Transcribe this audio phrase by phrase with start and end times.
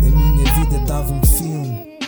[0.00, 1.98] A minha vida dava um filme.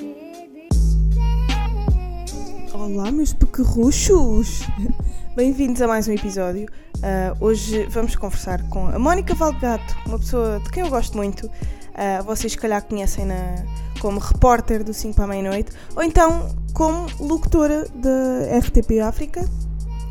[2.72, 4.62] Olá, meus pequerruchos!
[5.36, 6.68] Bem-vindos a mais um episódio.
[7.02, 11.50] Ah, hoje vamos conversar com a Mónica Valdegato, uma pessoa de quem eu gosto muito.
[11.94, 13.64] Ah, vocês, se calhar, conhecem na,
[14.00, 19.48] como repórter do 5 para a meia-noite, ou então como locutora da RTP África.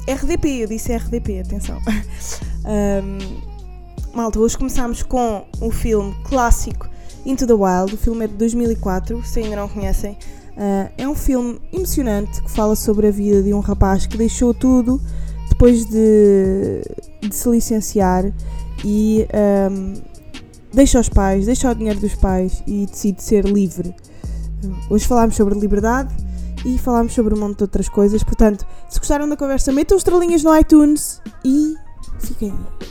[0.09, 1.79] RDP, eu disse RDP, atenção.
[2.65, 3.19] Ahm,
[4.13, 6.89] malta, hoje começámos com o filme clássico
[7.25, 7.93] Into the Wild.
[7.93, 10.17] O filme é de 2004, se ainda não conhecem.
[10.57, 14.53] Ah, é um filme emocionante que fala sobre a vida de um rapaz que deixou
[14.53, 14.99] tudo
[15.47, 16.81] depois de,
[17.21, 18.25] de se licenciar
[18.83, 19.93] e ahm,
[20.73, 23.95] deixa os pais, deixa o dinheiro dos pais e decide ser livre.
[24.89, 26.13] Hoje falámos sobre liberdade
[26.65, 28.23] e falámos sobre um monte de outras coisas.
[28.23, 31.75] Portanto, se gostaram da conversa, metam estrelinhas no iTunes e
[32.19, 32.89] fiquem aí.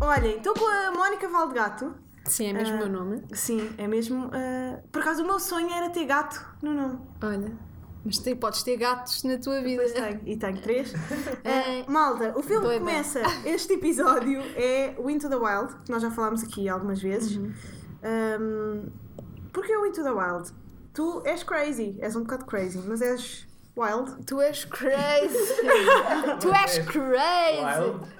[0.00, 1.94] Olhem, estou com a Mónica Valdegato.
[2.24, 2.80] Sim, é mesmo o Ah.
[2.86, 3.22] meu nome.
[3.32, 4.30] Sim, é mesmo.
[4.32, 6.98] ah, por acaso, o meu sonho era ter gato no nome.
[7.22, 7.52] Olha,
[8.04, 9.82] mas tu podes ter gatos na tua vida.
[9.82, 10.92] Pois tenho, e tenho três.
[11.44, 11.82] É.
[11.86, 16.02] Ah, malta, o filme que começa este episódio é o Into the Wild, que nós
[16.02, 17.36] já falámos aqui algumas vezes.
[17.36, 17.52] Uhum.
[18.04, 18.86] Um,
[19.52, 20.50] Porquê o Into the Wild?
[20.92, 24.24] Tu és crazy, és um bocado crazy, mas és wild.
[24.26, 25.36] Tu és crazy!
[26.40, 27.62] tu és crazy!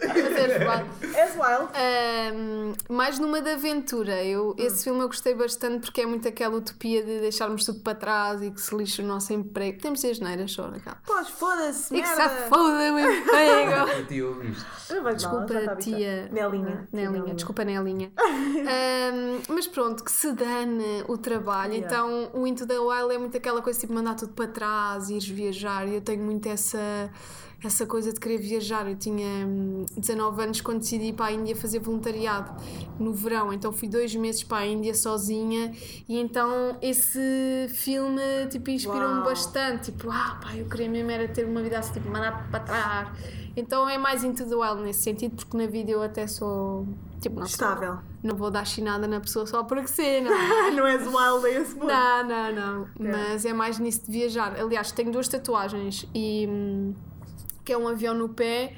[0.00, 1.16] Mas és wild.
[1.16, 1.68] És wild.
[1.74, 4.22] Ahm, mais numa de aventura.
[4.24, 7.94] Eu, Esse filme eu gostei bastante porque é muito aquela utopia de deixarmos tudo para
[7.94, 9.80] trás e que se lixe o nosso emprego.
[9.80, 10.98] Temos de ser geneiras só naquela.
[11.06, 14.52] Pois, foda-se, E que se foda o emprego!
[14.92, 16.24] Não Desculpa, tia.
[16.24, 16.28] habituada.
[16.32, 16.82] Nelinha.
[16.82, 18.12] Ah, Nelinha, desculpa, Nelinha.
[18.18, 21.72] Ahm, mas pronto, que se dane o trabalho.
[21.74, 21.86] Yeah.
[21.86, 25.24] Então, o Into the Wild é muito aquela coisa tipo mandar tudo para trás, ires
[25.42, 25.86] viajar.
[25.88, 27.10] E eu tenho muito essa,
[27.64, 28.88] essa coisa de querer viajar.
[28.88, 32.50] Eu tinha hum, 19 anos quando decidi ir para a Índia fazer voluntariado
[32.98, 33.52] no verão.
[33.52, 35.72] Então, fui dois meses para a Índia sozinha.
[36.08, 39.90] E então, esse filme tipo, inspirou-me bastante.
[39.92, 43.08] Tipo, ah, pá, eu queria mesmo era ter uma vida assim, tipo, mandar para trás.
[43.54, 46.86] Então é mais into the wild nesse sentido, porque na vida eu até sou.
[47.20, 47.98] Tipo, não, sou- Estável.
[48.22, 50.32] Não vou dar chinada na pessoa só porque sim, não.
[50.32, 50.70] é?
[50.72, 51.86] não és wild a esse ponto.
[51.86, 52.88] Não, não, não.
[52.98, 54.58] Mas é mais nisso de viajar.
[54.58, 56.46] Aliás, tenho duas tatuagens e.
[56.48, 56.94] hum,
[57.64, 58.74] que é um avião no pé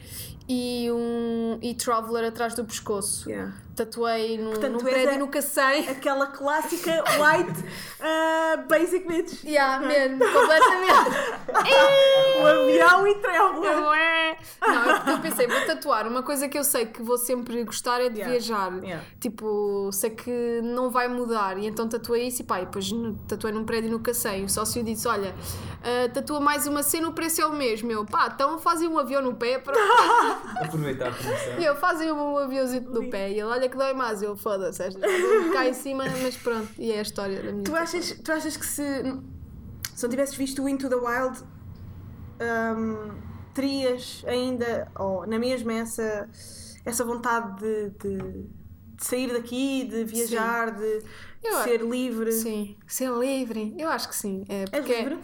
[0.49, 3.29] e um e-traveler atrás do pescoço.
[3.31, 3.55] Yeah.
[3.75, 5.89] Tatuei no, Portanto, num prédio no Cacém.
[5.89, 7.65] Aquela clássica white
[8.01, 9.43] ah, basic bitch.
[9.43, 11.35] Yeah, mesmo, completamente.
[12.41, 13.77] O avião e traveler.
[13.77, 14.37] Não é?
[14.61, 16.07] Não, é porque eu pensei, vou tatuar.
[16.07, 18.33] Uma coisa que eu sei que vou sempre gostar é de Yeah.
[18.33, 18.73] viajar.
[18.83, 19.05] Yeah.
[19.21, 21.59] Tipo, sei que não vai mudar.
[21.59, 22.91] E então tatuei isso e pá, e depois
[23.27, 24.45] tatuei num prédio no Cacém.
[24.45, 25.35] O sócio disse: Olha,
[25.83, 27.91] ah, tatua mais uma cena, o preço é o mesmo.
[27.91, 29.59] Eu, pá, então fazem um avião no pé.
[29.59, 29.79] Pronto.
[30.61, 31.59] Aproveitar a promoção.
[31.59, 33.31] E eu, fazem um aviãozinho no pé.
[33.31, 34.23] E ele, olha que dói mais.
[34.23, 36.69] Eu, foda-se, esta vou cá em cima, mas pronto.
[36.79, 39.03] E é a história da minha Tu achas, tu achas que se,
[39.95, 41.41] se não tivesses visto o Into the Wild,
[42.41, 43.11] hum,
[43.53, 46.29] terias ainda, ou na mesma, essa,
[46.85, 48.19] essa vontade de, de,
[48.97, 51.07] de sair daqui, de viajar, de, de
[51.43, 52.33] Eu ser livre?
[52.33, 53.75] Sim, ser livre.
[53.79, 54.45] Eu acho que sim.
[54.49, 54.95] É És porque...
[54.95, 55.19] livre?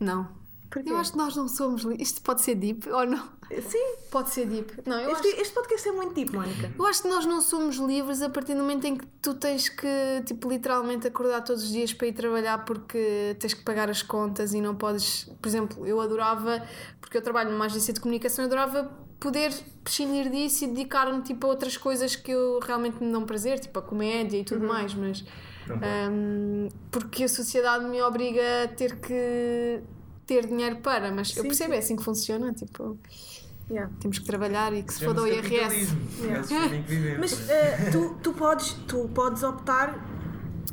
[0.00, 0.28] Não.
[0.70, 0.90] Porquê?
[0.90, 2.08] Eu acho que nós não somos livres.
[2.08, 3.26] Isto pode ser deep ou não?
[3.62, 3.94] Sim.
[4.10, 4.82] Pode ser deep.
[4.86, 6.70] Não, eu Este, acho, este podcast é muito tipo, Mónica.
[6.78, 9.68] eu acho que nós não somos livres a partir do momento em que tu tens
[9.70, 9.88] que,
[10.26, 14.52] tipo, literalmente acordar todos os dias para ir trabalhar porque tens que pagar as contas
[14.52, 15.30] e não podes.
[15.40, 16.62] Por exemplo, eu adorava,
[17.00, 19.52] porque eu trabalho numa agência de comunicação, eu adorava poder
[19.82, 23.78] prescindir disso e dedicar-me tipo, a outras coisas que eu realmente me dão prazer, tipo
[23.78, 25.24] a comédia e tudo mais, mas.
[26.10, 29.80] hum, porque a sociedade me obriga a ter que
[30.28, 31.76] ter dinheiro para, mas eu Sim, percebo, sim.
[31.76, 32.96] é assim que funciona, tipo,
[33.70, 33.92] Yeah.
[34.00, 35.94] temos que trabalhar e que se foda o IRS.
[36.22, 36.36] Yeah.
[36.36, 36.56] É assim.
[37.18, 39.94] Mas eh, tu, tu, podes, tu podes optar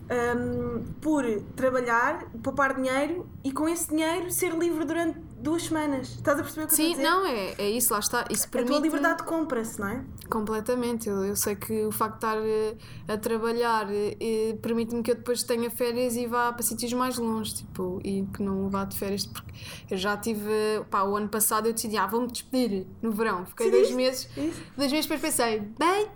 [0.09, 1.25] hum, por
[1.57, 6.09] trabalhar, poupar dinheiro e com esse dinheiro ser livre durante duas semanas.
[6.09, 7.15] Estás a perceber o que eu Sim, estou a dizer?
[7.15, 8.25] não, é, é isso, lá está.
[8.29, 10.03] Isso A permite tua liberdade compra-se, não é?
[10.29, 11.07] Completamente.
[11.09, 12.75] Eu, eu sei que o facto de estar eh,
[13.07, 17.17] a trabalhar eh, eh, permite-me que eu depois tenha férias e vá para sítios mais
[17.17, 19.53] longe, tipo, e que não vá de férias, porque
[19.91, 20.49] eu já tive,
[20.89, 23.45] pá, o ano passado eu decidi, ah, vou-me despedir no verão.
[23.45, 24.29] Fiquei dois Decidiste?
[24.37, 24.63] meses, Isso.
[24.77, 26.07] dois meses depois pensei, bem,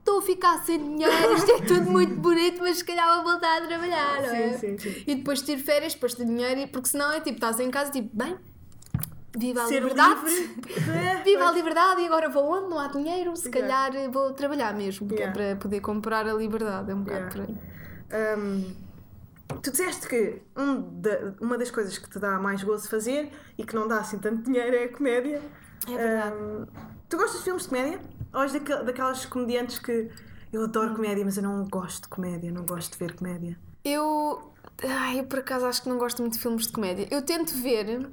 [0.00, 3.62] estou a ficar sem dinheiro, isto é tudo muito bonito, mas se calhar vou voltar
[3.62, 4.52] a trabalhar, não é?
[4.58, 5.04] Sim, sim, sim.
[5.06, 8.08] E depois tiro férias, depois ter dinheiro, porque senão é tipo, estás em casa, tipo,
[8.16, 8.36] bem,
[9.36, 10.24] viva a Ser liberdade.
[10.24, 10.64] livre.
[10.90, 12.68] É, Viva a liberdade e agora vou onde?
[12.70, 13.60] Não há dinheiro, se Exato.
[13.60, 15.40] calhar vou trabalhar mesmo, que Yeah.
[15.40, 17.46] é para poder comprar a liberdade, é um bocado Yeah.
[17.46, 18.36] por aí.
[18.38, 18.74] Hum,
[19.62, 23.64] tu disseste que um da- uma das coisas que te dá mais gozo fazer e
[23.64, 25.40] que não dá assim tanto dinheiro é a comédia.
[25.88, 26.34] É verdade.
[26.36, 26.66] Ahm,
[27.08, 28.00] tu gostas de filmes de comédia?
[28.32, 30.08] Ou és daquel- daquelas comediantes que
[30.52, 33.58] eu adoro comédia, mas eu não gosto de comédia, não gosto de ver comédia?
[33.84, 34.52] Eu.
[34.84, 37.06] Ai, eu por acaso acho que não gosto muito de filmes de comédia.
[37.10, 38.08] Eu tento ver,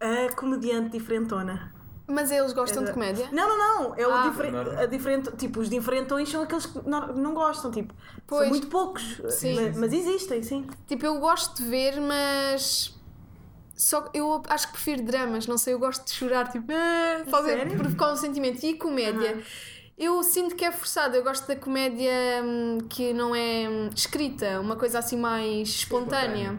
[0.00, 1.72] A comediante diferentona.
[2.08, 3.28] mas eles gostam de É- comédia.
[3.32, 3.94] Não, não, não.
[3.96, 4.28] É o Ah.
[4.28, 4.78] diferen- Normal.
[4.78, 5.30] a diferente.
[5.36, 7.70] Tipo, os diferentões são aqueles que não, não gostam.
[7.70, 7.94] Tipo,
[8.26, 8.42] Pois.
[8.42, 9.20] são muito poucos.
[9.30, 9.54] Sim.
[9.54, 10.66] Mas, mas existem, sim.
[10.86, 12.95] Tipo, eu gosto de ver, mas.
[13.76, 17.68] Só eu acho que prefiro dramas, não sei, eu gosto de chorar, tipo, ah, fazer,
[17.76, 18.64] provocar um sentimento.
[18.64, 19.42] E comédia,
[19.98, 22.10] eu sinto que é forçado, eu gosto da comédia
[22.42, 26.58] hum, que não é hum, escrita, uma coisa assim mais espontânea.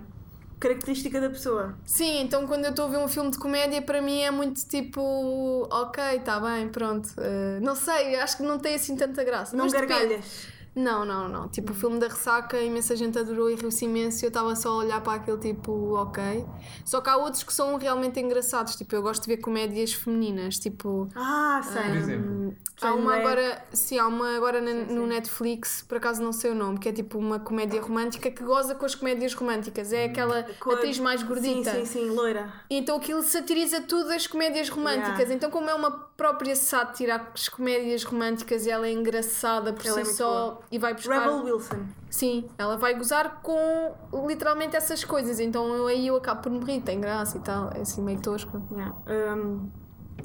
[0.59, 1.75] Característica da pessoa.
[1.85, 4.65] Sim, então quando eu estou a ver um filme de comédia, para mim é muito
[4.67, 7.07] tipo, ok, está bem, pronto.
[7.09, 9.55] Uh, não sei, acho que não tem assim tanta graça.
[9.55, 10.47] Não gargalhas.
[10.77, 11.47] Não, não, não.
[11.49, 14.69] Tipo, o filme da ressaca, imensa gente adorou e riu-se imenso e eu estava só
[14.69, 16.45] a olhar para aquele tipo, ok.
[16.85, 18.75] Só que há outros que são realmente engraçados.
[18.75, 20.59] Tipo, eu gosto de ver comédias femininas.
[20.59, 21.81] Tipo, Ah, sei.
[21.81, 22.55] Por exemplo.
[22.79, 26.55] há uma agora, sim, há uma agora na- no Netflix, por acaso não sei o
[26.55, 29.91] nome, que é tipo uma comédia romântica que goza com as comédias românticas.
[29.91, 31.71] É aquela Com a- atriz mais gordita.
[31.71, 32.53] Sim, sim, sim, loira.
[32.69, 35.07] E Então aquilo satiriza tudo as comédias românticas.
[35.17, 35.33] Yeah.
[35.33, 39.99] Então, como é uma própria sátira às comédias românticas e ela é engraçada por Ela
[40.01, 41.19] é si muito só e vai buscar.
[41.19, 41.85] Rebel Wilson.
[42.09, 43.93] Sim, ela vai gozar com
[44.27, 45.39] literalmente essas coisas.
[45.39, 47.71] Então eu, aí eu acabo por me rir, tem graça e tal.
[47.73, 48.61] É assim meio tosco.
[48.71, 48.95] Yeah.
[49.35, 49.69] Um,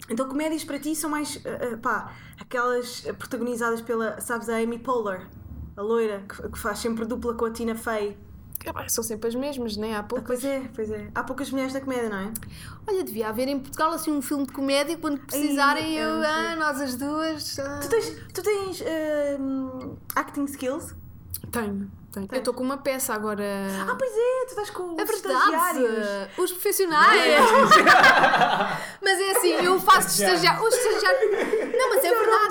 [0.08, 4.78] então, comédias para ti são mais, uh, uh, pá, aquelas protagonizadas pela, sabes, a Amy
[4.78, 5.28] Poehler,
[5.76, 8.16] a loira, que, que faz sempre dupla com a Tina Fey.
[8.75, 9.94] Ah, São sempre as mesmas, né?
[9.94, 10.25] Há Ah, pouco.
[10.26, 11.09] pois é, pois é.
[11.14, 12.32] Há poucas mulheres da comédia, não é?
[12.87, 16.26] Olha, devia haver em Portugal assim um filme de comédia quando precisarem Ai, eu, é,
[16.53, 17.59] ah, nós as duas.
[17.59, 17.81] ah.
[17.82, 18.82] Tu tens, tu tens
[19.41, 20.94] um, acting skills?
[21.50, 22.29] Tenho, tenho.
[22.31, 23.44] Eu estou com uma peça agora.
[23.88, 26.06] Ah, pois é, tu estás com É os estagiários.
[26.38, 27.35] Os profissionais!
[29.03, 30.67] mas é assim, eu faço estagiários.
[30.67, 31.62] Os estagiários.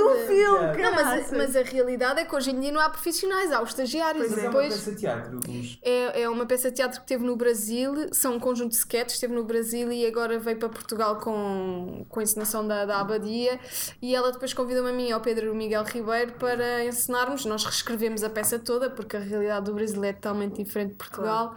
[0.03, 0.21] Verdade!
[0.21, 3.51] Do filme, Não, mas, mas a realidade é que hoje em dia não há profissionais,
[3.51, 4.27] há os estagiários.
[4.27, 4.43] Pois e é.
[4.43, 5.39] Mas é uma depois peça de teatro,
[5.81, 9.15] é, é uma peça de teatro que teve no Brasil, são um conjunto de sketches,
[9.15, 13.59] esteve no Brasil e agora veio para Portugal com, com a encenação da, da Abadia.
[14.01, 17.45] E ela depois convidou-me a mim e ao Pedro Miguel Ribeiro para encenarmos.
[17.45, 21.55] Nós reescrevemos a peça toda, porque a realidade do Brasil é totalmente diferente de Portugal.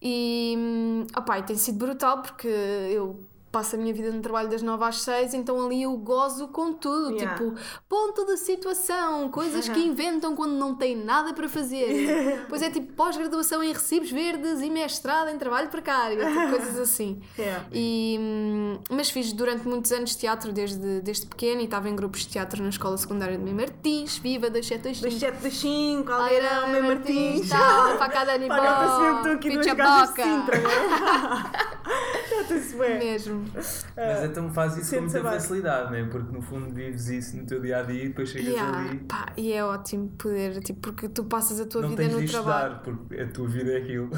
[0.00, 3.20] E, hum, opá, e tem sido brutal porque eu
[3.50, 6.72] passo a minha vida no trabalho das 9 às 6, então ali eu gozo com
[6.72, 7.16] tudo.
[7.16, 7.36] Yeah.
[7.36, 7.54] Tipo,
[7.88, 12.46] ponto de situação, coisas que inventam quando não têm nada para fazer.
[12.48, 17.20] Pois é tipo pós-graduação em recibos verdes e mestrado em trabalho precário, tipo, coisas assim.
[17.38, 17.64] Yeah.
[17.72, 22.20] E, hum, mas fiz durante muitos anos teatro desde, desde pequeno e estava em grupos
[22.20, 25.20] de teatro na escola secundária de Mãe Martins, viva das 7 às Das 5.
[25.20, 27.48] 7 das 5, Aldeirão, Mãe Martins.
[27.48, 31.78] Tal, facada mesmo que estão aqui duas gajas de Sintra, é?
[32.36, 32.98] Nota-se bem.
[32.98, 33.37] Mesmo.
[33.96, 36.04] Mas então faz isso com muita facilidade, não é?
[36.04, 38.98] Porque no fundo vives isso no teu dia a dia e depois chegas Yeah, ali.
[39.00, 42.20] pá, e é ótimo poder, tipo, porque tu passas a tua Não vida tens no
[42.20, 42.74] de trabalho.
[42.76, 44.10] estudar, porque a tua vida é aquilo.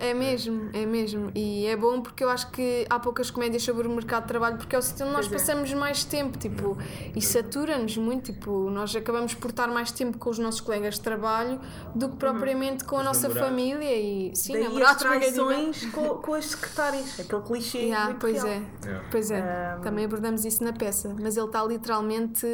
[0.00, 1.30] É, é mesmo, é mesmo.
[1.34, 4.56] E é bom porque eu acho que há poucas comédias sobre o mercado de trabalho
[4.56, 5.44] porque é o sítio onde nós Pois é.
[5.46, 6.76] passamos mais tempo, tipo,
[7.14, 11.00] e satura-nos muito, tipo, nós acabamos por estar mais tempo com os nossos colegas de
[11.00, 11.60] trabalho
[11.94, 13.48] do que propriamente com a Os nossa namorados.
[13.50, 15.32] família e sim, Daí as namorados, bagarinho.
[15.34, 17.20] traições com, com as secretárias.
[17.20, 17.78] Aquele clichê.
[17.78, 18.46] Yeah, pois real.
[18.48, 19.08] é, Yeah.
[19.10, 19.76] pois é.
[19.78, 22.46] Um, Também abordamos isso na peça, mas ele está literalmente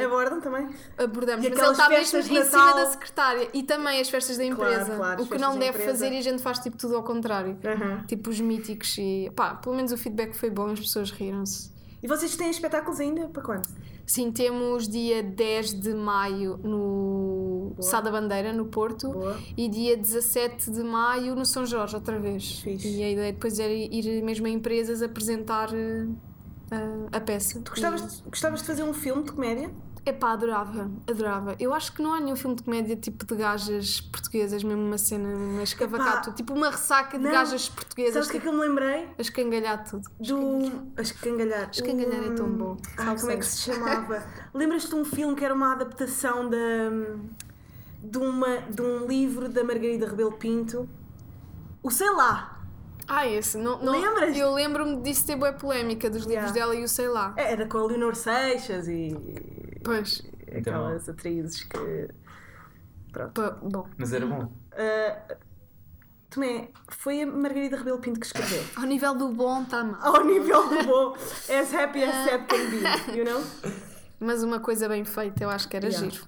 [0.00, 0.68] a Abordam também?
[0.98, 4.44] abordamos, E mas ele está mesmo em cima da secretária e também as festas da
[4.54, 4.96] Claro, empresa.
[4.96, 5.90] claro, as o que não deve empresa.
[5.90, 7.56] fazer e a gente faz tipo tudo ao contrário.
[7.64, 8.04] Aham.
[8.06, 11.70] Tipo os míticos e pá, pelo menos o feedback foi bom, as pessoas riram-se.
[12.02, 13.28] E vocês têm espetáculos ainda?
[13.28, 13.68] Para quando?
[14.10, 19.38] Sim, temos dia 10 de maio no Sá da Bandeira, no Porto, Boa.
[19.56, 22.58] e dia 17 de maio no São Jorge, outra vez.
[22.58, 22.88] Fixe.
[22.88, 26.08] E a ideia depois era ir mesmo a empresas apresentar eh,
[27.12, 27.60] a, a peça.
[27.60, 29.70] Tu gostavas, de- gostavas de fazer um filme de comédia?
[30.04, 31.54] Epá, adorava, adorava.
[31.60, 34.96] Eu acho que não há nenhum filme de comédia tipo de gajas portuguesas, mesmo uma
[34.96, 37.30] cena, uma escavacato, tipo uma ressaca de Não.
[37.30, 39.08] gajas portuguesas, Sabes o que é tipo, que eu me lembrei?
[39.18, 40.08] a escangalhar tudo.
[40.18, 40.92] Do.
[40.96, 41.68] A escangalhar.
[41.70, 42.76] Escangalhar é tão O- bom.
[42.96, 44.24] Sabe como é que se chamava?
[44.54, 46.56] Lembras-te de um filme que era uma adaptação da.
[48.02, 50.88] De, uma, de um livro da Margarida Rebelo Pinto?
[51.82, 52.56] O Sei Lá.
[53.06, 54.36] Ah, esse, não, não Lembras?
[54.36, 56.52] Eu lembro-me disso ter boa polémica dos livros Yeah.
[56.52, 57.34] dela e o sei lá.
[57.36, 59.14] É, Era com a Leonor Seixas e.
[59.82, 60.22] Pois,
[60.56, 62.08] aquelas atrizes que.
[63.12, 63.42] Pronto.
[63.62, 63.88] bom.
[63.98, 64.44] Mas era bom.
[64.44, 65.36] Uh,
[66.30, 68.62] Tomé, foi a Margarida Rebelo Pinto que escreveu.
[68.76, 70.16] Ao nível do bom está mal.
[70.16, 73.42] Ao nível do bom, as happy as sad can be, you know?
[74.20, 76.08] Mas uma coisa bem feita, eu acho que era Yeah.
[76.10, 76.24] giro.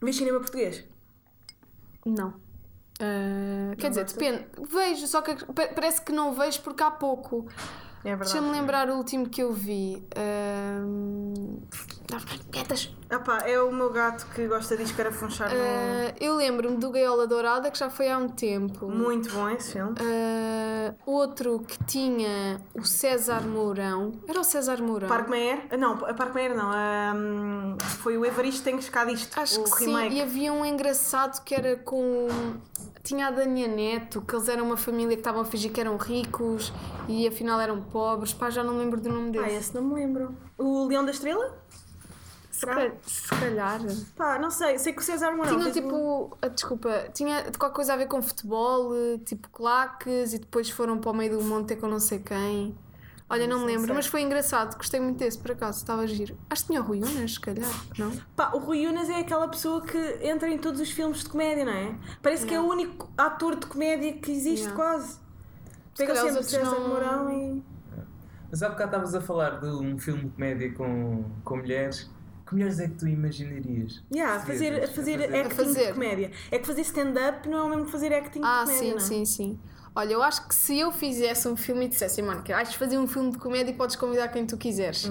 [0.00, 0.84] Vês cinema português?
[2.06, 2.34] Não.
[3.00, 4.46] Ah, quer dizer, depende.
[4.70, 7.48] Vejo, só que pa- parece que não vejo porque há pouco.
[8.04, 8.16] É.
[8.16, 10.02] Deixa-me lembrar o último que eu vi.
[13.10, 15.56] Ah pá, é o meu gato que gosta de escarafunchar no...
[15.60, 18.88] Ah, eu lembro-me do Gaiola Dourada, que já foi há um tempo.
[18.88, 19.94] Muito bom esse filme.
[20.00, 24.12] Ah, outro que tinha o César Mourão.
[24.26, 25.08] Era o César Mourão?
[25.08, 25.66] Parque Meyer?
[25.70, 26.70] Ah, Não, a Parque Meyer não.
[26.72, 29.38] ahm, foi o Evaristo tem que escar disto.
[29.38, 30.10] Acho o que remake.
[30.10, 30.16] sim.
[30.16, 32.28] E havia um engraçado que era com.
[33.02, 35.96] Tinha a Dania Neto, que eles eram uma família que estavam a fingir que eram
[35.96, 36.72] ricos
[37.08, 38.32] e afinal eram pobres.
[38.34, 39.56] Pá, já não me lembro do nome Ah, desse.
[39.56, 40.34] esse não me lembro.
[40.58, 41.58] O Leão da Estrela?
[42.50, 43.80] se, cal- se calhar.
[44.14, 44.78] Pá, não sei.
[44.78, 46.36] Sei que o César Mourão Tinha tipo.
[46.42, 48.92] ah, desculpa, tinha qualquer coisa a ver com futebol,
[49.24, 52.76] tipo claques, e depois foram para o meio do monte ter com não sei quem.
[53.30, 53.94] Olha, não me lembro, sei.
[53.94, 56.36] mas foi engraçado, gostei muito desse, por acaso, estava a giro.
[56.50, 58.12] Acho que tinha o Rui Unas, se calhar, não?
[58.34, 61.64] Pá, o Rui Unas é aquela pessoa que entra em todos os filmes de comédia,
[61.64, 61.94] não é?
[62.20, 64.74] Parece que é o único ator de comédia que existe Yeah.
[64.76, 65.18] quase.
[65.96, 67.62] Pega os sempre outros César não- Mourão e.
[68.50, 72.10] Mas há bocado estavas a falar de um filme de comédia com, com mulheres.
[72.46, 74.02] Que mulheres é que tu imaginarias?
[74.12, 75.36] Yeah, a fazer, fazer a fazer.
[75.36, 75.86] acting A fazer.
[75.86, 76.30] de comédia.
[76.50, 78.78] É que fazer stand-up não é o mesmo que fazer acting Ah, de comédia.
[78.82, 79.00] sim, não é?
[79.00, 79.60] sim, sim.
[79.94, 83.06] Olha, eu acho que se eu fizesse um filme e dissesse, Mónica, vais fazer um
[83.06, 85.10] filme de comédia e podes convidar quem tu quiseres.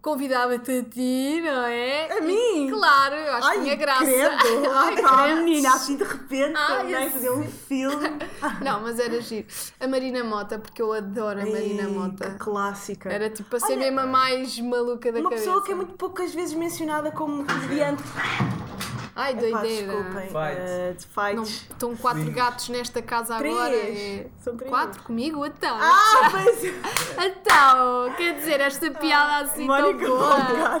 [0.00, 2.08] Convidava-te a ti, não é?
[2.10, 2.16] Uhum.
[2.16, 2.26] A E,
[2.64, 2.70] mim?
[2.70, 4.02] claro, eu acho que Ai, tinha graça.
[4.04, 4.70] credo!
[4.72, 8.08] Ai, pá, menina, assim de repente Ai, também eu fazer um filme.
[8.64, 9.46] Não, mas era giro.
[9.78, 12.30] A Marina Mota, porque eu adoro a Marina Ei, Mota.
[12.30, 13.10] que clássica.
[13.10, 15.44] Era tipo a ser mesmo a mais maluca da Uma cabeça.
[15.50, 18.02] pessoa que é muito poucas vezes mencionada como comediante.
[19.16, 19.86] Ai, Epá, doideira.
[19.92, 20.26] desculpem.
[20.28, 20.60] Fight.
[20.60, 20.94] eh,
[21.70, 22.34] estão quatro Três.
[22.36, 23.54] gatos nesta casa Três.
[23.56, 23.74] agora.
[23.76, 24.70] é- São três.
[24.70, 25.44] Quatro comigo?
[25.46, 25.76] Então.
[25.80, 26.70] Ah, é.
[27.26, 30.80] Então, quer dizer, esta piada assim Mónica tão boa.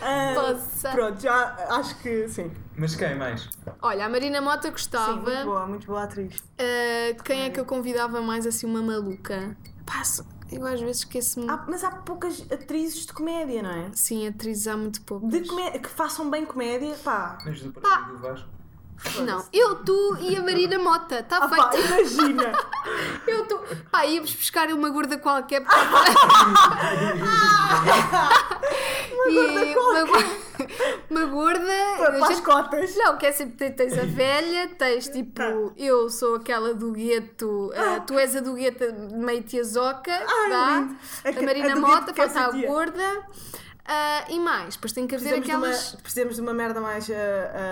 [0.00, 0.90] Ah, Poça.
[0.90, 2.50] Pronto, já acho que sim.
[2.76, 3.48] Mas quem mais?
[3.82, 5.12] Olha, a Marina Mota Sim, gostava.
[5.20, 6.36] muito boa, muito boa atriz.
[6.36, 9.56] Uh, quem é que eu convidava mais assim, uma maluca?
[10.04, 11.48] Só- eu às vezes esqueço-me.
[11.48, 13.90] Há- mas há poucas atrizes de comédia, não é?
[13.94, 15.28] Sim, atrizes há muito pouco.
[15.28, 17.38] De comédia, que façam bem comédia, pá.
[17.44, 18.48] Mas do Partido do Vasco?
[19.24, 21.86] Não, eu, tu e a Marina Mota, está Ah, pá, feito.
[21.86, 22.52] imagina!
[23.26, 23.58] Eu, tu.
[23.90, 25.60] Pá, íamos buscar uma gorda qualquer.
[25.62, 25.78] porque-
[29.28, 30.24] e uma, go-
[31.10, 31.72] uma gorda.
[31.98, 32.96] Para a as cotas.
[32.96, 35.42] Não, que é sempre tens a velha, tens tipo,
[35.76, 40.12] eu sou aquela do gueto, ah, tu és a do gueto meio tiazoca,
[40.48, 40.78] dá?
[40.80, 40.96] lindo.
[41.24, 43.26] A a, Marina a Mota, é falta a gorda,
[43.88, 45.94] ah, e mais, depois tem que haver Precisamos de, uma, aquelas.
[46.02, 47.08] precisamos de uma merda mais.
[47.10, 47.14] ah,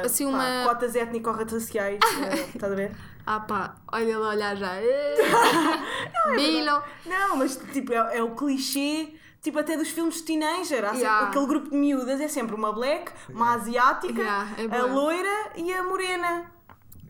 [0.02, 2.00] ah, Assim, pá, uma- Cotas étnico-raciais.
[2.54, 2.92] Estás a ver?
[3.26, 4.74] Ah pá, olha ela a olhar já.
[6.34, 6.82] Bilo.
[7.04, 9.12] Não, mas tipo, é, é o clichê.
[9.42, 10.84] Tipo, até dos filmes de teenager.
[10.84, 11.28] Há sempre Yeah.
[11.28, 15.72] Aquele grupo de miúdas é sempre uma black, uma asiática, Yeah, é a loira e
[15.72, 16.50] a morena.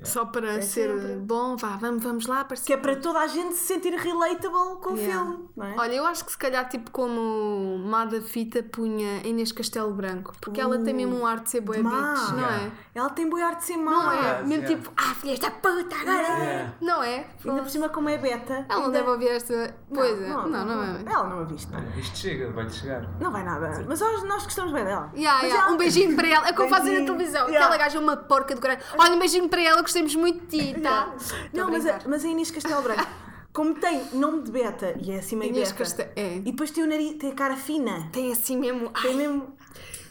[0.02, 1.16] Só para ser sempre.
[1.16, 2.44] bom, vá, vamos, vamos lá.
[2.64, 5.24] Que é para toda a gente se sentir relatable com o Yeah.
[5.24, 5.74] filme, não é?
[5.78, 10.60] Olha, eu acho que se calhar, tipo, como Mada Fita punha Inês Castelo Branco, porque
[10.60, 12.62] ela tem mesmo um ar de ser boa bitch, não Yeah.
[12.66, 12.72] é?
[12.94, 13.90] Ela tem boa arte de ser má.
[13.90, 14.14] Não é?
[14.16, 14.76] Yeah, mesmo yeah.
[14.76, 16.28] tipo, ah, filha, esta puta agora.
[16.28, 16.72] Yeah.
[16.80, 17.26] Não é?
[17.44, 18.54] Ainda por cima, como é beta.
[18.54, 19.74] Ela não ainda- deve ouvir esta.
[19.92, 21.02] Pois é, não, não, é.
[21.06, 21.74] Ela não a viste.
[21.74, 23.06] Olha, Isto chega, vai-lhe chegar.
[23.20, 23.84] Não vai nada.
[23.88, 25.10] Mas nós, nós gostamos bem dela.
[25.16, 26.48] Yeah, yeah, Um beijinho para ela.
[26.48, 27.46] É como fazem na televisão.
[27.48, 27.58] Yeah.
[27.66, 28.80] Aquela gaja é uma porca do caralho.
[28.98, 31.14] Olha, um beijinho para ela, gostamos muito de ti, tá?
[31.52, 33.06] Não, a mas a, mas a Inês Castelo Branco,
[33.52, 35.78] como tem nome de beta e é assim meio Inês beta.
[35.78, 36.36] Castelo- é.
[36.36, 38.08] E depois tem o nariz, tem a cara fina.
[38.12, 38.90] Tem assim mesmo.
[39.00, 39.56] Tem Ai, mesmo.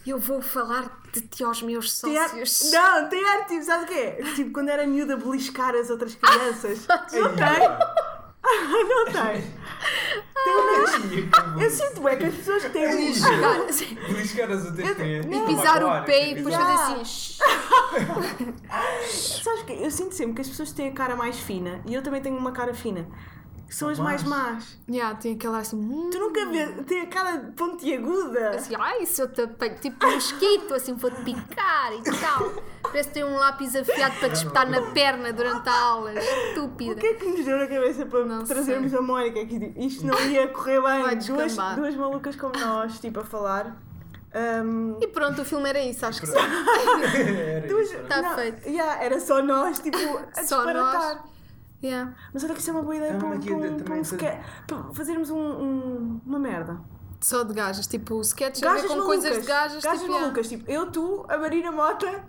[0.07, 2.71] eu vou falar de ti aos meus Tem ar, sócios.
[2.71, 4.17] não, tem ar tipo, sabe o quê?
[4.35, 6.85] Tipo, quando era miúda beliscar as outras crianças.
[7.11, 8.04] não tem?
[8.45, 9.41] Não tem.
[10.43, 11.61] Tem nariz.
[11.61, 15.31] Eu sinto é que as pessoas que têm um Cara, assim, Beliscar as outras crianças.
[15.31, 17.05] E pisar o pé e que depois fazer assim.
[17.05, 17.39] shh.
[19.43, 19.77] Sabes o quê?
[19.79, 22.21] Eu sinto sempre que as pessoas que têm a cara mais fina, e eu também
[22.21, 23.07] tenho uma cara fina,
[23.69, 24.77] são as mais más.
[24.89, 25.75] Yeah, tem aquela assim.
[25.77, 28.51] hum, Tu nunca vês, tem a cara pontiaguda.
[28.51, 32.51] Assim, ai, se eu te apanho, tipo um mosquito, assim, vou-te picar e tal.
[32.83, 36.13] Parece que tem um lápis afiado para te espetar na perna durante a aula.
[36.13, 36.91] Estúpida.
[36.93, 39.59] O que é que nos deu na cabeça para Não trazermos a Mónica aqui?
[39.59, 41.17] Tipo, isto não ia correr bem.
[41.17, 43.75] Duas, duas malucas como nós, tipo, a falar.
[44.35, 46.33] Um, E pronto, o filme era isso, acho que sim.
[48.09, 48.67] Tá não, feito.
[48.69, 51.15] yeah, era só nós, tipo, a Só disparatar.
[51.15, 51.34] nós.
[51.85, 52.15] Yeah.
[52.33, 54.01] Mas olha que isso é uma boa ideia Então, para, um- para, um- para, um
[54.01, 56.79] sketch- para fazermos um, um- uma merda.
[57.21, 59.05] Só de gajas, tipo, ver Gajas com malucas.
[59.23, 59.83] coisas de gajas.
[59.83, 60.21] gajas tipo, yeah.
[60.27, 62.23] malucas, tipo, eu, tu, a Marina Mota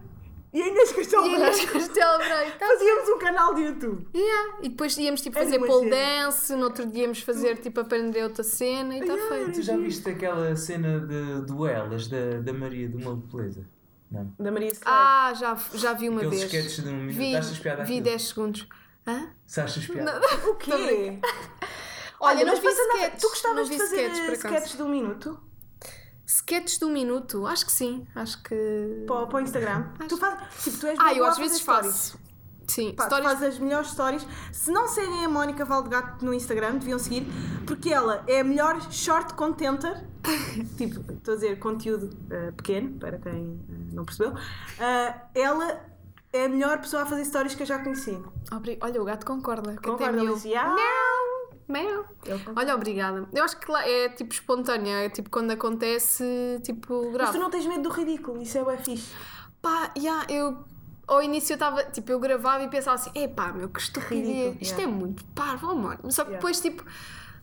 [0.53, 1.73] e a Inês Castelo Inês Branco.
[1.73, 2.59] Castelo Branco.
[2.59, 4.09] tá Fazíamos um canal de YouTube.
[4.15, 4.59] Yeah.
[4.63, 6.25] E depois íamos tipo Era fazer uma pole cena.
[6.25, 9.35] dance, no outro dia íamos fazer tipo aprender outra cena e está Yeah.
[9.35, 9.53] feito.
[9.57, 13.67] Tu já viste aquela cena de duelas da, da Maria do Uma Beleza?
[14.11, 14.33] Não.
[14.39, 14.85] Da Maria Slade.
[14.87, 16.53] Ah, já, já vi uma Aqueles vez.
[16.55, 17.17] sketches de um minuto.
[17.17, 17.35] Vi,
[17.83, 18.01] vi aquilo?
[18.05, 18.69] 10 segundos.
[19.07, 19.31] Hã?
[19.47, 20.21] Se achas piada?
[20.49, 21.21] o quê?
[22.19, 23.21] Olha, não vi sketches.
[23.23, 25.41] Tu gostavas não de fazer sketches, sketches de um minuto
[26.27, 27.47] Sketches de um minuto?
[27.47, 28.05] Acho que sim.
[28.15, 29.05] Acho que.
[29.07, 29.85] para, para o Instagram?
[30.09, 30.65] Tu fazes.
[30.65, 31.87] Tipo, tu és Ah, eu às vezes stories.
[31.87, 32.19] faço.
[32.67, 33.31] Sim, Pá, tu stories.
[33.33, 34.27] fazes as melhores stories.
[34.51, 37.25] Se não seguem a Mónica Valdegato no Instagram, deviam seguir,
[37.65, 40.05] porque ela é a melhor short contenter.
[40.77, 44.35] tipo, estou a dizer conteúdo eh, pequeno, para quem eh, não percebeu.
[44.81, 45.81] Ah, ela
[46.37, 48.17] é a melhor pessoa a fazer stories que eu já conheci.
[48.81, 49.77] Olha, o gato concorda.
[49.83, 50.21] Concorda.
[50.21, 50.63] Alicia?
[50.63, 50.77] Ah!
[52.25, 52.61] Concorda.
[52.61, 53.29] Olha, obrigada.
[53.33, 57.33] Eu acho que lá é tipo espontâneo, é tipo quando acontece, tipo, Mas grave.
[57.33, 59.13] tu não tens medo do ridículo, isso é o fixe.
[59.61, 60.65] Pá, yeah, eu
[61.07, 64.59] ao início eu estava, tipo, eu gravava e pensava assim, epá, meu, que estupidez, Ridículo,
[64.61, 64.83] isto yeah.
[64.85, 65.99] é muito parvo, amor.
[66.11, 66.37] Só que Yeah.
[66.37, 66.85] depois, tipo,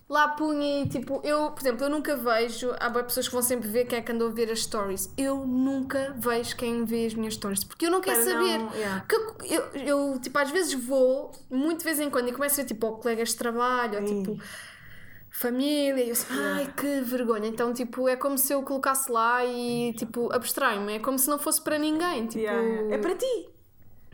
[0.10, 3.68] lá punha e, tipo, eu, por exemplo, eu nunca vejo, há pessoas que vão sempre
[3.70, 5.12] ver quem é que andou a ver as stories.
[5.18, 8.78] Eu nunca vejo quem vê as minhas stories, porque eu não quero Para não- saber.
[8.78, 9.06] yeah.
[9.08, 9.64] Que eu,
[10.12, 12.86] eu, tipo, às vezes vou, muito de vez em quando, e começo a ver, tipo,
[12.88, 14.38] ou colegas de trabalho, ou tipo
[15.32, 17.48] família, e eu assim, ai que vergonha.
[17.48, 20.94] Então, tipo, é como se eu colocasse lá e, tipo, abstrai-me.
[20.96, 22.28] É como se não fosse para ninguém.
[22.28, 22.96] Tipo, Yeah, yeah.
[22.96, 23.50] É para ti.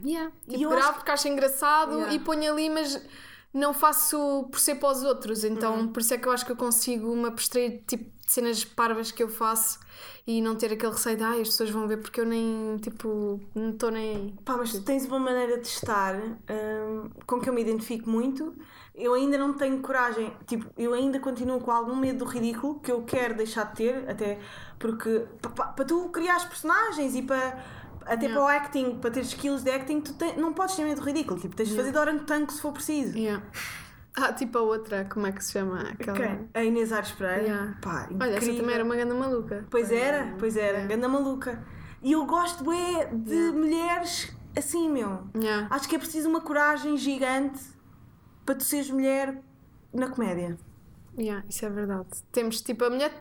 [0.04, 0.32] Yeah.
[0.48, 2.14] E Tipo, gravo acho porque acho engraçado Yeah.
[2.14, 3.02] e ponho ali, mas
[3.54, 5.44] não faço por ser para os outros.
[5.44, 5.88] Então, Uhum.
[5.88, 9.12] por isso é que eu acho que eu consigo me abstrair tipo, de cenas parvas
[9.12, 9.80] que eu faço
[10.28, 13.40] e não ter aquele receio de ai, as pessoas vão ver porque eu nem, tipo,
[13.56, 14.36] não estou nem.
[14.46, 18.54] Pá, mas tu tens uma maneira de estar hum, com que eu me identifico muito.
[18.94, 22.92] Eu ainda não tenho coragem, tipo, eu ainda continuo com algum medo do ridículo que
[22.92, 24.40] eu quero deixar de ter, até
[24.78, 27.64] porque para tu criares personagens e para
[28.14, 28.34] até Yeah.
[28.34, 31.06] para o acting, para ter skills de acting, tu te- não podes ter medo do
[31.06, 33.18] ridículo, tipo, tens de fazer de orangotango se for preciso.
[33.18, 33.44] Yeah.
[34.16, 35.82] Ah, tipo a outra, como é que se chama?
[35.92, 36.18] Aquela...
[36.18, 36.50] Quem?
[36.54, 37.42] A Inês Aires Pereira.
[37.44, 37.78] Yeah.
[37.82, 38.58] Pá, Olha, essa incrível.
[38.62, 39.66] também era uma grande maluca.
[39.70, 40.88] Pois era, pois era, Yeah.
[40.96, 41.64] ganda maluca.
[42.02, 45.24] E eu gosto bué de mulheres assim, meu.
[45.36, 45.68] Yeah.
[45.70, 47.60] Acho que é preciso uma coragem gigante
[48.46, 49.42] para tu seres mulher
[49.94, 50.58] na comédia.
[51.18, 52.08] Yeah, isso é verdade.
[52.32, 53.12] Temos tipo a mulher.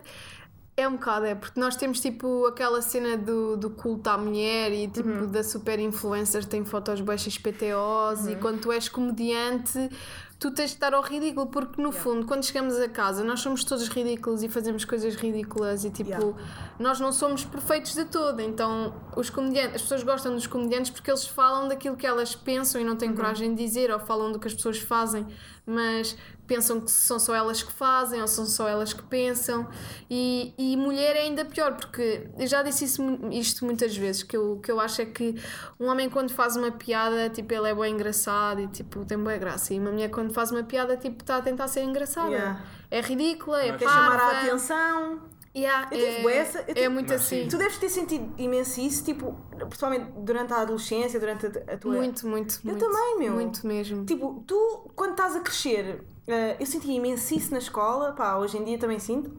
[0.80, 4.72] É um bocado, é, porque nós temos tipo aquela cena do, do culto à mulher
[4.72, 5.26] e tipo Uhum.
[5.26, 9.90] da super influencer tem fotos baixas PTOs e quando tu és comediante
[10.38, 13.64] tu tens de estar ao ridículo porque no fundo quando chegamos a casa nós somos
[13.64, 16.36] todos ridículos e fazemos coisas ridículas e tipo Yeah.
[16.78, 21.10] nós não somos perfeitos de todo então os comediantes, as pessoas gostam dos comediantes porque
[21.10, 22.98] eles falam daquilo que elas pensam e não Uhum.
[22.98, 25.26] têm coragem de dizer ou falam do que as pessoas fazem
[25.68, 29.68] mas pensam que são só elas que fazem ou são só elas que pensam
[30.08, 34.34] e, e mulher é ainda pior porque eu já disse isso, isto muitas vezes que
[34.34, 35.34] eu, que eu acho é que
[35.78, 39.36] um homem quando faz uma piada tipo ele é bem engraçado e tipo tem boa
[39.36, 42.60] graça e uma mulher quando faz uma piada tipo está a tentar ser engraçada Yeah.
[42.90, 45.20] é ridícula, é Mas- Quer chamar a atenção.
[45.58, 47.48] Yeah, Eu tive é, bué essa- eu é muito assim sim.
[47.48, 51.94] Tu deves ter sentido imenso isso, tipo, principalmente durante a adolescência, durante a, a tua.
[51.96, 53.34] muito, muito, Eu muito também, meu.
[53.34, 58.12] muito mesmo Tipo, tu, quando estás a crescer, eh, eu sentia imenso isso na escola,
[58.12, 59.32] pá, hoje em dia também sinto,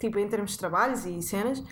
[0.00, 1.62] tipo, em termos de trabalhos e cenas.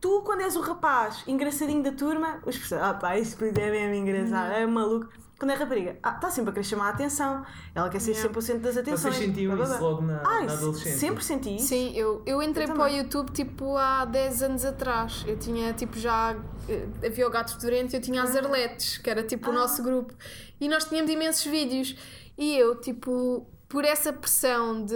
[0.00, 3.94] Tu, quando és o rapaz engraçadinho da turma, os professores, ah pá, isto é mesmo
[3.94, 5.08] engraçado, é maluco.
[5.40, 8.22] Quando é rapariga, ah, está sempre a querer chamar a atenção, ela quer ser Yeah.
[8.28, 9.14] sempre o centro das atenções.
[9.16, 10.98] Vocês sentiam blá, blá, isso logo na, Ah, na adolescência?
[10.98, 11.66] sempre senti isso.
[11.68, 12.88] Sim, eu, eu entrei Eu para o.
[12.88, 15.24] YouTube tipo há 10 anos atrás.
[15.26, 16.36] Eu tinha tipo já.
[16.68, 19.82] eh, Havia o Gato Fedorento e eu tinha as Arletes, que era tipo o nosso
[19.82, 20.12] grupo.
[20.60, 21.96] E nós tínhamos imensos vídeos.
[22.36, 24.94] E eu, tipo, por essa pressão de,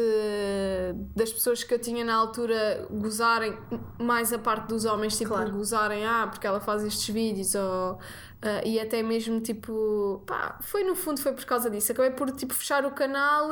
[1.16, 3.56] das pessoas que eu tinha na altura gozarem,
[3.98, 5.52] mais a parte dos homens, tipo, Claro.
[5.52, 7.98] gozarem, ah, porque ela faz estes vídeos, ou.
[8.42, 11.92] ah, e até mesmo tipo, pá, foi no fundo foi por causa disso.
[11.92, 13.48] Acabei por tipo fechar o canal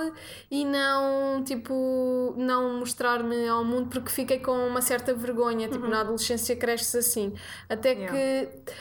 [0.51, 6.01] e não tipo não mostrar-me ao mundo porque fiquei com uma certa vergonha, tipo na
[6.01, 7.33] adolescência cresces assim.
[7.71, 8.13] Até Yeah.
[8.13, 8.73] que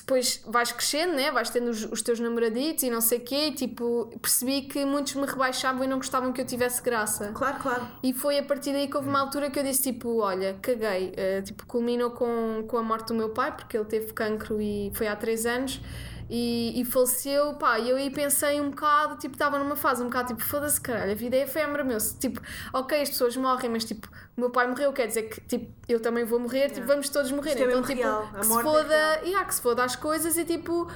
[0.00, 1.30] depois vais crescendo, né?
[1.30, 4.84] vais tendo os, os teus namoraditos e não sei o quê, e tipo, percebi que
[4.84, 7.32] muitos me rebaixavam e não gostavam que eu tivesse graça.
[7.34, 7.88] Claro, claro.
[8.02, 11.12] E foi a partir daí que houve uma altura que eu disse tipo, olha, caguei.
[11.16, 14.90] Eh, tipo, culminou com, com a morte do meu pai, porque ele teve cancro e
[14.94, 15.80] foi há 3 anos.
[16.28, 20.06] E, e faleceu, pá, e eu aí pensei um bocado, tipo, estava numa fase um
[20.06, 22.40] bocado tipo, foda-se caralho, a vida é efêmera, meu, tipo,
[22.72, 26.00] ok, as pessoas morrem, mas tipo, o meu pai morreu, quer dizer que, tipo, eu
[26.00, 28.58] também vou morrer, tipo, vamos todos morrer, Isto é então, mesmo tipo, real, que se
[28.58, 29.24] é foda, real.
[29.24, 30.90] yeah, que se foda as coisas e tipo,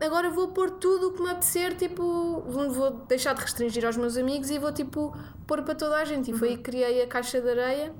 [0.00, 4.16] agora vou pôr tudo o que me apetecer, tipo, vou deixar de restringir aos meus
[4.16, 6.30] amigos e vou tipo pôr para toda a gente.
[6.30, 7.92] E foi aí que criei a Caixa de Areia,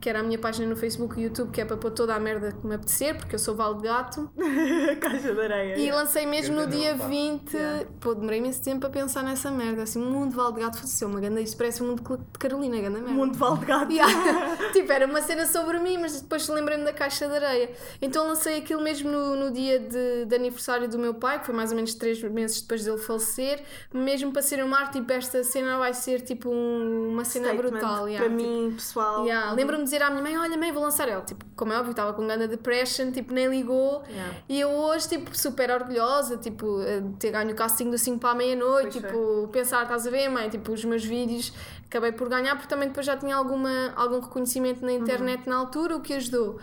[0.00, 2.20] que era a minha página no Facebook e YouTube, que é para pôr toda a
[2.20, 4.30] merda que me apetecer, porque eu sou Val de Gato.
[5.00, 5.76] Caixa de areia.
[5.78, 7.06] E lancei mesmo no dia pá.
[7.06, 7.56] 20.
[8.00, 9.82] Pô, demorei imenso tempo a pensar nessa merda.
[9.82, 11.40] Assim, um mundo Val de Gato fosse uma ganda.
[11.40, 13.10] Isso parece um mundo de Carolina, ganda merda.
[13.10, 13.90] Mundo Val de Gato.
[13.92, 14.56] Yeah.
[14.72, 17.70] tipo, era uma cena sobre mim, mas depois lembrei-me da caixa de areia.
[18.00, 21.54] Então lancei aquilo mesmo no, no dia de, de aniversário do meu pai, que foi
[21.54, 25.42] mais ou menos três meses depois dele falecer, mesmo para ser um mar, tipo, esta
[25.44, 28.08] cena vai ser tipo um- uma cena Statement brutal.
[28.08, 29.24] yeah, Para tipo, mim, pessoal.
[29.24, 31.22] Yeah, Lembro-me de dizer à minha mãe: Olha, mãe, vou lançar ela.
[31.22, 34.02] Tipo, como é óbvio, estava com grande depression, tipo, nem ligou.
[34.08, 34.34] Yeah.
[34.48, 38.18] E eu hoje, tipo, super orgulhosa, tipo, eh, de ter ganho o casting do 5
[38.18, 40.48] para a meia-noite, tipo, pensar, estás a ver, mãe?
[40.48, 41.52] Tipo, os meus vídeos
[41.86, 45.96] acabei por ganhar, porque também depois já tinha alguma, algum reconhecimento na internet na altura,
[45.96, 46.58] o que ajudou.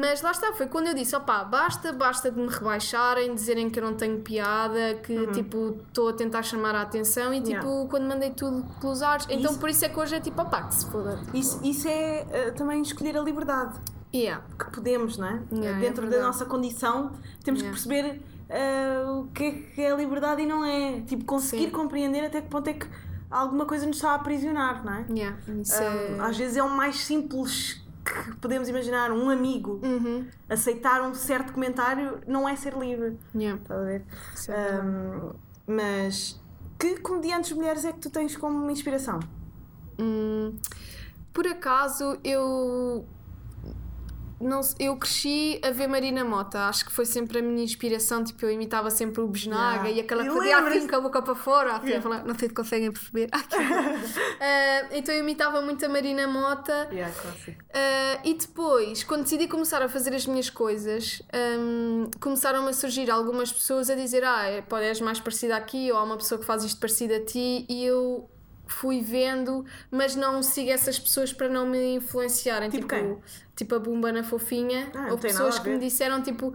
[0.00, 3.78] Mas lá está, foi quando eu disse: opá, basta, basta de me rebaixarem, dizerem que
[3.78, 7.88] eu não tenho piada, que tipo, estou a tentar chamar a atenção e tipo, Yeah.
[7.90, 9.26] quando mandei tudo pelos ares.
[9.30, 11.20] Então Isso- por isso é que hoje é tipo, opá, que se foda.
[11.32, 13.78] Isso, isso é eh, também escolher a liberdade
[14.12, 14.44] Yeah.
[14.58, 15.42] que podemos, não é?
[15.52, 16.26] Yeah, é Dentro da verdade.
[16.26, 17.12] nossa condição,
[17.44, 21.00] temos que perceber eh, o que é que é a liberdade e não é.
[21.02, 21.70] Tipo, conseguir Sim.
[21.70, 22.86] compreender até que ponto é que
[23.30, 25.06] alguma coisa nos está a aprisionar, não é?
[25.10, 25.36] Yeah.
[25.48, 26.20] Um, é.
[26.20, 29.10] Às vezes é o mais simples que podemos imaginar.
[29.10, 30.26] Um amigo Uhum.
[30.48, 33.18] aceitar um certo comentário não é ser livre.
[33.34, 33.60] Yeah.
[33.60, 34.04] Estás a ver?
[34.84, 35.32] Um,
[35.66, 36.40] mas
[36.78, 39.20] que comediantes mulheres é que tu tens como inspiração?
[39.98, 40.56] Hum,
[41.32, 43.06] por acaso eu
[44.44, 48.44] não eu cresci a ver Marina Mota, acho que foi sempre a minha inspiração, tipo,
[48.44, 49.90] eu imitava sempre o Besnaga Yeah.
[49.90, 50.78] e aquela lembras-te?
[50.78, 52.00] assim com a boca para fora, Yeah.
[52.02, 53.28] falar, não sei se conseguem perceber.
[54.40, 56.88] Ah, então eu imitava muito a Marina Mota.
[56.92, 57.12] Yeah.
[57.48, 61.22] Uh, e depois, quando decidi começar a fazer as minhas coisas,
[61.58, 65.90] um, começaram a surgir algumas pessoas a dizer: Ah, é, pode, és mais parecida aqui,
[65.90, 68.28] ou há uma pessoa que faz isto parecido a ti, e eu
[68.74, 72.70] fui vendo, mas não sigo essas pessoas para não me influenciarem.
[72.70, 73.18] Tipo quem?
[73.56, 74.90] tipo a Bumba na Fofinha.
[74.94, 76.52] Ah, nada pessoas que me disseram tipo.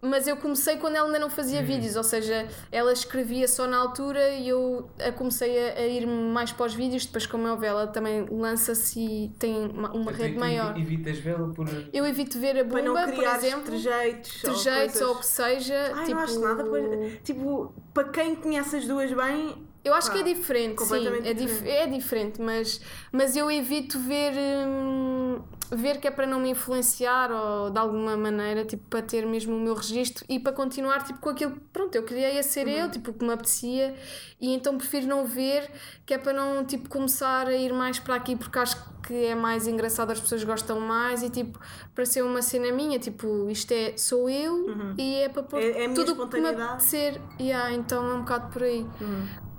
[0.00, 3.76] Mas eu comecei quando ela ainda não fazia vídeos, ou seja, ela escrevia só na
[3.78, 7.04] altura e eu a comecei a, a ir mais para os vídeos.
[7.04, 10.78] Depois, como é óbvio, ela também lança-se e tem uma, uma rede tu maior.
[10.78, 11.66] Evitas vê-lo por.
[11.92, 14.44] Eu evito ver a Para não Bumba, por criar exemplo, trejeitos.
[14.44, 15.64] ou trejeitos ou o que coisas.
[15.64, 15.92] seja.
[15.92, 16.64] Ai, tipo, não acho nada.
[16.64, 21.06] pois- Tipo, para quem conhece as duas bem, Eu acho Pá, que é diferente, sim,
[21.06, 21.70] é, dif diferente.
[21.70, 22.80] é diferente, mas,
[23.12, 24.32] mas eu evito ver,
[24.66, 29.24] hum, ver que é para não me influenciar ou de alguma maneira, tipo, para ter
[29.24, 32.66] mesmo o meu registro e para continuar tipo, com aquilo que, pronto, eu queria ser
[32.66, 32.72] Uhum.
[32.72, 33.94] eu, tipo, que me apetecia
[34.40, 35.70] e então prefiro não ver,
[36.04, 39.34] que é para não, tipo, começar a ir mais para aqui porque acho que é
[39.34, 41.58] mais engraçado, as pessoas gostam mais e, tipo,
[41.94, 44.66] para ser uma cena minha, tipo, isto é, sou eu
[44.98, 48.20] e é para pôr É- é tudo o que me apetecer, yeah, então é um
[48.20, 48.86] bocado por aí.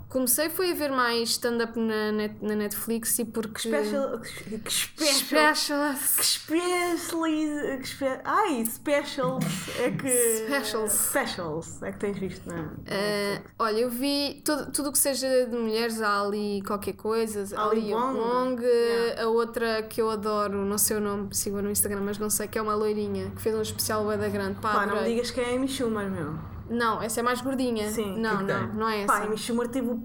[0.09, 3.59] Comecei foi a ver mais stand-up na, net, na Netflix e porque.
[3.69, 4.19] special.
[4.19, 4.71] Que
[5.05, 5.93] special.
[5.93, 5.93] Special.
[6.17, 7.77] Que specialize.
[7.77, 8.05] Que spe...
[8.25, 9.45] Ai, specials
[9.79, 10.45] é que.
[10.47, 10.91] Specials.
[10.93, 12.69] Specials é que tens visto, não é?
[12.87, 17.41] Eh, olha, eu vi tudo tudo o que seja de mulheres, há ali qualquer coisa,
[17.55, 18.19] Ali ali Wong.
[18.19, 19.23] Wong, Yeah.
[19.23, 22.47] a outra que eu adoro, não sei o nome, sigo no Instagram, mas não sei,
[22.47, 24.59] que é uma loirinha, que fez um especial da grande.
[24.59, 26.58] Pá, Pá, não me digas que é a Amy Schumer, meu.
[26.69, 27.91] Não, essa é mais gordinha.
[27.91, 28.17] Sim.
[28.19, 28.75] Não, que que não, tem?
[28.77, 29.27] não é Pá, a essa.
[29.27, 29.99] Amy Schumer teve,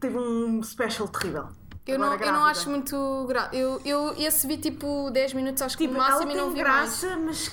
[0.00, 1.48] teve um special terrível.
[1.86, 3.48] Eu não, eu não acho muito gra...
[3.52, 6.50] eu, eu esse vi tipo 10 minutos, acho que Tipo, no ela máximo e não
[6.50, 7.00] vi mais.
[7.02, 7.50] graça, mas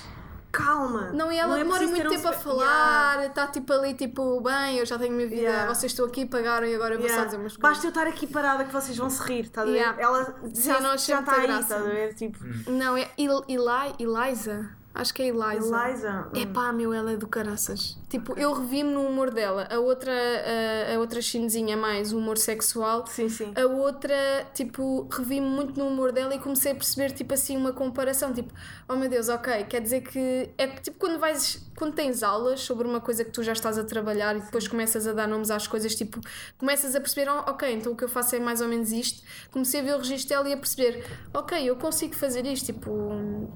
[0.52, 1.10] calma.
[1.12, 4.38] Não, e ela é demora muito ter um tempo a falar, está tipo ali, tipo,
[4.42, 5.74] bem, eu já tenho minha vida, Yeah.
[5.74, 7.22] vocês estão aqui, pagaram e agora eu vou Yeah.
[7.22, 7.62] só dizer umas coisas.
[7.76, 9.76] Basta eu estar aqui parada que vocês vão se rir, estás a ver?
[9.78, 10.02] Yeah.
[10.02, 11.60] Ela Sim, já, não achei já está aí, graça.
[11.62, 12.14] estás a ver?
[12.14, 12.38] Tipo,
[12.70, 14.68] Não, é Il Eli Eliza.
[14.96, 15.76] Acho que é Eliza.
[15.88, 16.28] Eliza.
[16.34, 16.38] hum.
[16.38, 17.98] Epá, meu, ela é do caraças.
[18.16, 19.68] Tipo, eu revi-me no humor dela.
[19.70, 23.06] A outra, a, a outra chinesinha é mais humor sexual.
[23.06, 23.52] Sim, sim.
[23.54, 24.16] A outra,
[24.54, 28.32] tipo, revi-me muito no humor dela e comecei a perceber, tipo assim, uma comparação.
[28.32, 28.54] Tipo,
[28.88, 30.48] oh meu Deus, ok, quer dizer que.
[30.56, 31.62] É tipo, quando vais.
[31.76, 35.06] Quando tens aulas sobre uma coisa que tu já estás a trabalhar e depois começas
[35.06, 36.18] a dar nomes às coisas, tipo,
[36.56, 39.22] começas a perceber, oh, ok, então o que eu faço é mais ou menos isto.
[39.50, 42.90] Comecei a ver o registro dela e a perceber, ok, eu consigo fazer isto, tipo.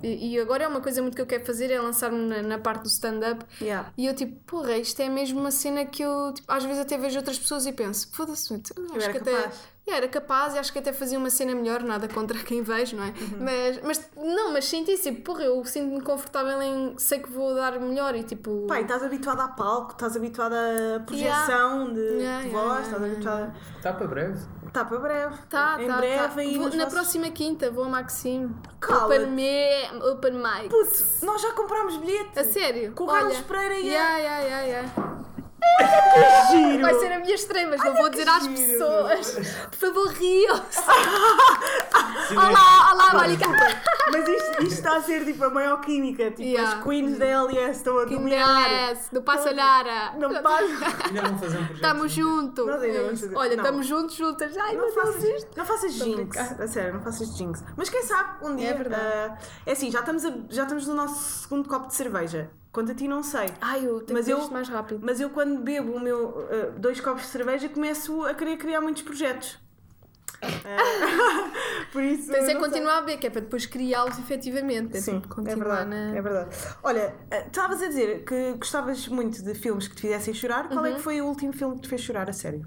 [0.03, 2.59] E, e agora é uma coisa muito que eu quero fazer, é lançar-me na, na
[2.59, 3.43] parte do stand-up.
[3.59, 3.91] Yeah.
[3.97, 6.99] E eu tipo, porra, isto é mesmo uma cena que eu tipo, às vezes até
[6.99, 8.61] vejo outras pessoas e penso, foda-se, eu
[8.97, 9.71] acho era que até capaz.
[9.87, 12.97] Yeah, era capaz e acho que até fazia uma cena melhor, nada contra quem vejo,
[12.97, 13.09] não é?
[13.09, 13.39] Uhum.
[13.41, 17.79] Mas, mas não, mas senti tipo, porra, eu sinto-me confortável em sei que vou dar
[17.81, 18.67] melhor e tipo.
[18.73, 22.83] E estás habituada a palco, estás habituada a projeção de, Yeah, de yeah, voz, yeah,
[22.83, 23.55] estás yeah, habituada.
[23.77, 24.39] Está para breve.
[24.71, 25.35] Está para breve.
[25.49, 26.29] Tá, em tá, breve tá.
[26.29, 28.55] Vou- na vossos- próxima quinta vou a Maxime.
[28.79, 29.05] Cala-te.
[29.05, 30.69] Open, me, open mic.
[30.69, 32.39] Putz, nós já comprámos bilhete.
[32.39, 32.93] A sério?
[32.93, 35.17] Com o Olha, Carlos Pereira e a- yeah, yeah, yeah,
[35.81, 36.47] yeah.
[36.51, 36.83] Giro.
[36.83, 39.33] Vai ser a minha estreia, mas não vou dizer às pessoas.
[39.71, 40.81] Por favor, riam-se.
[42.33, 43.47] Olá, olá, Mónica.
[44.13, 46.31] Mas isto, isto está a ser tipo a maior química.
[46.31, 46.79] Tipo, Yeah.
[46.79, 48.69] as queens da LS estão a Que dominar.
[48.69, 49.13] merece.
[49.15, 50.13] Não passa nada.
[50.19, 51.07] Não passa.
[51.07, 51.75] Ainda vão fazer um projeto.
[51.75, 52.67] Estamos juntos.
[52.67, 53.65] Nós ainda vamos fazer- Olha, não.
[53.65, 54.57] estamos juntos, juntas.
[54.57, 55.51] Ai, Não meu Deus, faças, isto.
[55.59, 57.65] não faças jinx, a sério, não faças jinx.
[57.77, 58.75] Mas quem sabe, um dia.
[58.75, 59.03] verdade.
[59.03, 62.51] ah, é assim, já estamos, a- já estamos no nosso segundo copo de cerveja.
[62.73, 63.49] Quanto a ti, não sei.
[63.61, 65.01] Ai, eu tenho Mas que eu- mais rápido.
[65.03, 68.81] Mas eu, quando bebo o meu ah, dois copos de cerveja, começo a querer criar
[68.81, 69.59] muitos projetos.
[71.93, 72.31] Por isso.
[72.31, 72.55] Não sei.
[72.55, 74.97] continuar a ver, que é para depois criá-los efetivamente.
[74.97, 76.17] É Sim, tipo, é verdade, na...
[76.17, 76.57] é verdade.
[76.83, 80.69] Olha, ah, estavas a dizer que gostavas muito de filmes que te fizessem chorar.
[80.69, 80.87] Qual Uhum.
[80.87, 82.65] é que foi o último filme que te fez chorar a sério?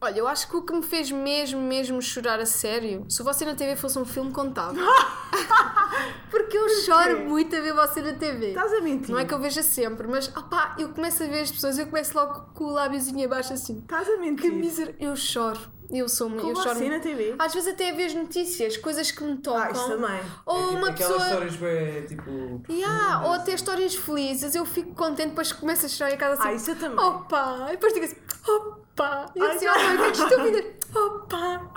[0.00, 3.44] Olha, eu acho que o que me fez mesmo, mesmo chorar a sério, se Você
[3.44, 4.74] na TV fosse um filme, contava.
[6.30, 8.48] Porque eu choro muito a ver Você na TV.
[8.48, 9.10] Estás a mentir?
[9.10, 11.86] Não é que eu veja sempre, mas opá, eu começo a ver as pessoas, eu
[11.86, 13.78] começo logo com o lábiozinho abaixo assim.
[13.78, 14.50] Estás a mentir?
[14.50, 14.94] Que miser...
[15.00, 15.60] Eu choro.
[15.90, 16.48] Eu sou muito.
[16.48, 17.34] Eu choro na TV?
[17.38, 19.62] Às vezes até a ver as notícias, coisas que me tocam.
[19.62, 20.20] Ah, isso também.
[20.46, 21.28] Ou Aqu- uma Aquelas pessoa.
[21.28, 22.62] histórias bem, tipo.
[22.70, 23.40] Yeah, ou profundas.
[23.42, 26.48] até histórias felizes, eu fico contente, depois começo a chorar em casa assim.
[26.48, 26.98] Ah, isso eu também.
[27.04, 27.66] Opa!
[27.68, 28.16] E depois digo assim,
[28.48, 28.80] opa!
[29.34, 29.72] E eu Ai, assim, já.
[29.72, 30.82] oh, que estúpida!
[30.94, 31.70] Opa!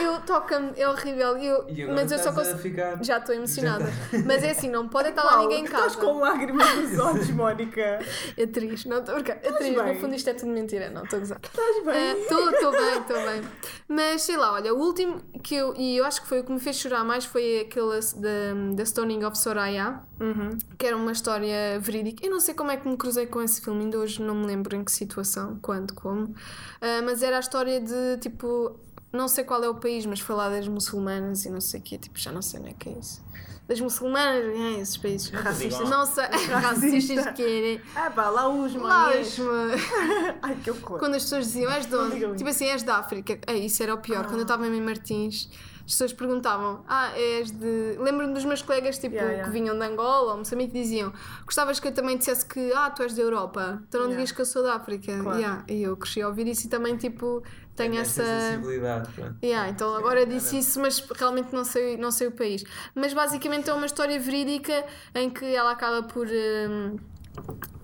[0.00, 1.36] Eu toca-me, é horrível.
[1.36, 2.56] Eu, E mas eu só consigo.
[2.58, 3.84] ficar- Já estou emocionada.
[3.84, 6.06] Já Mas é assim, não pode estar lá ninguém em que Estás casa.
[6.06, 7.98] com lágrimas nos olhos, Mónica.
[8.42, 9.34] Atriz, não estou a brincar.
[9.46, 9.94] Atriz, bem?
[9.94, 11.38] no fundo isto é tudo mentira, não estou a gozar.
[11.42, 12.22] Estás bem?
[12.22, 13.42] Estou estou bem, estou bem.
[13.86, 15.74] Mas sei lá, olha, o último que eu.
[15.76, 18.82] E eu acho que foi o que me fez chorar mais foi aquele da, da
[18.84, 20.56] Stoning of Soraya, Uhum.
[20.78, 22.24] que era uma história verídica.
[22.26, 24.46] Eu não sei como é que me cruzei com esse filme, ainda hoje não me
[24.46, 26.34] lembro em que situação, quando, como.
[26.80, 28.78] Ah, mas era a história de tipo.
[29.12, 31.82] Não sei qual é o país, mas foi lá das muçulmanas e não sei o
[31.82, 33.22] quê, tipo, já não sei nem o que é isso.
[33.66, 35.30] Das muçulmanas, é, esses países.
[35.30, 35.88] Racistas.
[35.88, 37.80] Não sei, racistas que querem.
[37.96, 38.78] Ah pá, lá os os-
[40.42, 40.98] Ai, que horror.
[40.98, 42.36] quando as pessoas diziam, és de onde?
[42.36, 43.38] Tipo assim, és da África.
[43.46, 44.24] É, isso era o pior.
[44.26, 45.48] Quando eu estava em Martins,
[45.88, 47.96] as pessoas perguntavam, ah, és de.
[47.98, 49.48] Lembro-me dos meus colegas, tipo, Yeah, yeah.
[49.50, 51.10] que vinham de Angola ou Moçambique, diziam,
[51.46, 53.82] gostavas que eu também dissesse que, ah, tu és da Europa.
[53.88, 54.16] Então não Yeah.
[54.26, 55.18] digas que eu sou da África.
[55.18, 55.38] Claro.
[55.38, 55.64] Yeah.
[55.66, 57.42] E eu cresci a ouvir isso e também, tipo,
[57.74, 58.22] tenho Tem essa.
[58.22, 59.08] sensibilidade.
[59.42, 62.62] Yeah, então agora disse isso, mas realmente não sei, não sei o país.
[62.94, 66.26] Mas basicamente é uma história verídica em que ela acaba por.
[66.28, 66.96] hum,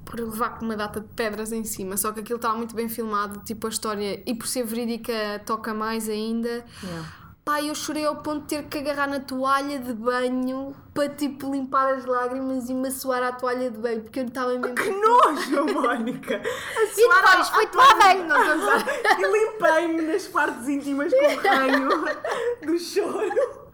[0.05, 2.88] por levar com uma data de pedras em cima, só que aquilo está muito bem
[2.88, 5.12] filmado, tipo a história, e por ser verídica
[5.45, 6.64] toca mais ainda.
[6.83, 7.24] Yeah.
[7.45, 11.53] Pá, eu chorei ao ponto de ter que agarrar na toalha de banho para tipo
[11.53, 14.75] limpar as lágrimas e me suar à toalha de banho, porque eu estava mesmo.
[14.75, 16.37] Que nojo, Mónica.
[16.41, 18.39] A E suar depois à- fui tomar banho, não.
[19.21, 21.89] E limpei-me nas partes íntimas com o ranho
[22.65, 23.65] do choro.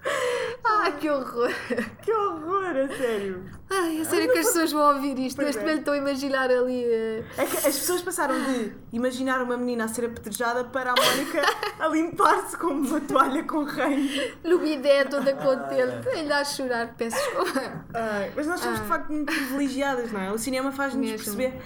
[0.64, 1.50] Ai, que horror!
[2.02, 3.44] Que horror, a sério.
[3.68, 5.36] Ai, é sério que as pessoas vão ouvir isto.
[5.36, 5.62] Pois Neste é.
[5.64, 6.84] momento estou a imaginar ali.
[6.84, 10.94] eh, É que as pessoas passaram de imaginar uma menina a ser apedrejada para a
[10.94, 11.42] Mónica
[11.78, 14.08] a limpar-se com uma toalha com ranho.
[14.44, 17.84] no bidé toda contente, ainda a chorar, peço desculpa.
[17.94, 20.32] Ai, mas nós somos de facto muito privilegiadas, não é?
[20.32, 21.60] O cinema faz-nos perceber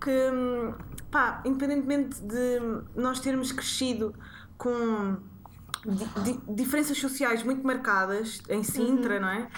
[0.00, 0.74] que, hum,
[1.10, 2.60] pá, independentemente de
[2.94, 4.14] nós termos crescido
[4.58, 5.16] com
[5.86, 9.48] di- di- diferenças sociais muito marcadas em Sintra, não é?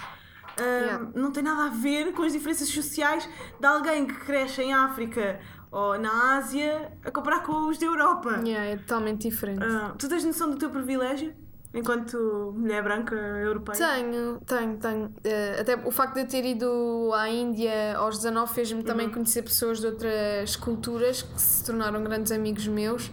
[0.59, 1.07] Yeah.
[1.15, 3.27] Não tem nada a ver com as diferenças sociais
[3.59, 5.39] de alguém que cresce em África
[5.71, 8.41] ou na Ásia a comparar com os da Europa.
[8.45, 9.63] Yeah, é totalmente diferente.
[9.63, 11.33] Ah, tu tens noção do teu privilégio
[11.73, 13.77] enquanto mulher branca europeia?
[13.77, 15.13] Tenho, tenho, tenho.
[15.23, 19.13] Eh, até o facto de eu ter ido à Índia aos 19 fez-me também Uhum.
[19.13, 23.09] conhecer pessoas de outras culturas que se tornaram grandes amigos meus,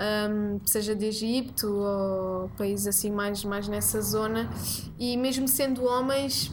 [0.00, 4.48] ahm, seja de Egito ou países assim mais, mais nessa zona.
[4.98, 6.52] E mesmo sendo homens,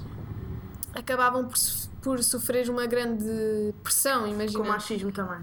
[0.94, 1.58] acabavam por,
[2.02, 4.60] por sofrer uma grande pressão, imagina.
[4.60, 5.40] Com machismo também.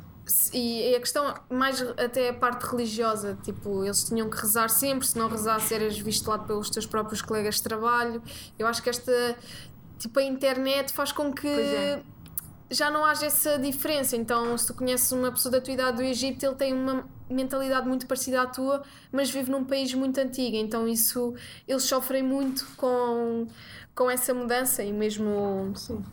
[0.52, 5.18] E a questão, mais até a parte religiosa, tipo, eles tinham que rezar sempre, se
[5.18, 8.22] não rezasse eras visto lá pelos teus próprios colegas de trabalho.
[8.58, 9.36] Eu acho que esta,
[9.98, 12.02] tipo, a internet faz com que é.
[12.70, 14.16] já não haja essa diferença.
[14.16, 17.88] Então, se tu conheces uma pessoa da tua idade do Egito, ele tem uma mentalidade
[17.88, 20.56] muito parecida à tua, mas vive num país muito antigo.
[20.56, 21.34] Então, isso,
[21.66, 23.46] eles sofrem muito com,
[23.94, 26.04] com essa mudança e mesmo Sim.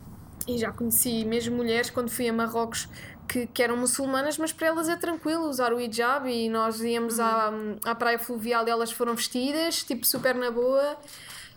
[0.48, 2.88] e já conheci mesmo mulheres quando fui a Marrocos
[3.32, 7.20] que, que eram muçulmanas, mas para elas é tranquilo usar o hijab e nós íamos
[7.20, 7.52] à,
[7.86, 10.98] à praia fluvial e elas foram vestidas, tipo super na boa.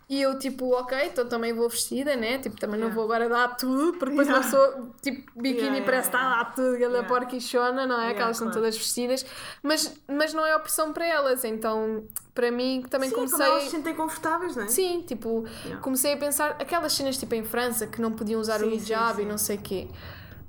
[0.09, 2.39] E eu, tipo, ok, então também vou vestida, né?
[2.39, 6.09] Tipo, também não vou agora dar tudo, porque depois uma pessoa, tipo, biquíni Yeah, parece
[6.11, 7.09] yeah, estar a dar tudo, ela Yeah.
[7.09, 7.99] porquichona, não é?
[8.01, 8.61] Yeah, que elas são claro.
[8.61, 9.25] todas vestidas,
[9.63, 13.47] mas, mas não é opção para elas, então, para mim, também Sim, como comecei.
[13.47, 14.69] elas se sentem confortáveis, não é?
[14.69, 15.81] Sim, tipo, Yeah.
[15.83, 18.77] comecei a pensar aquelas cenas tipo em França que não podiam usar o Sim, sim,
[18.77, 19.89] hijab e não sei o quê.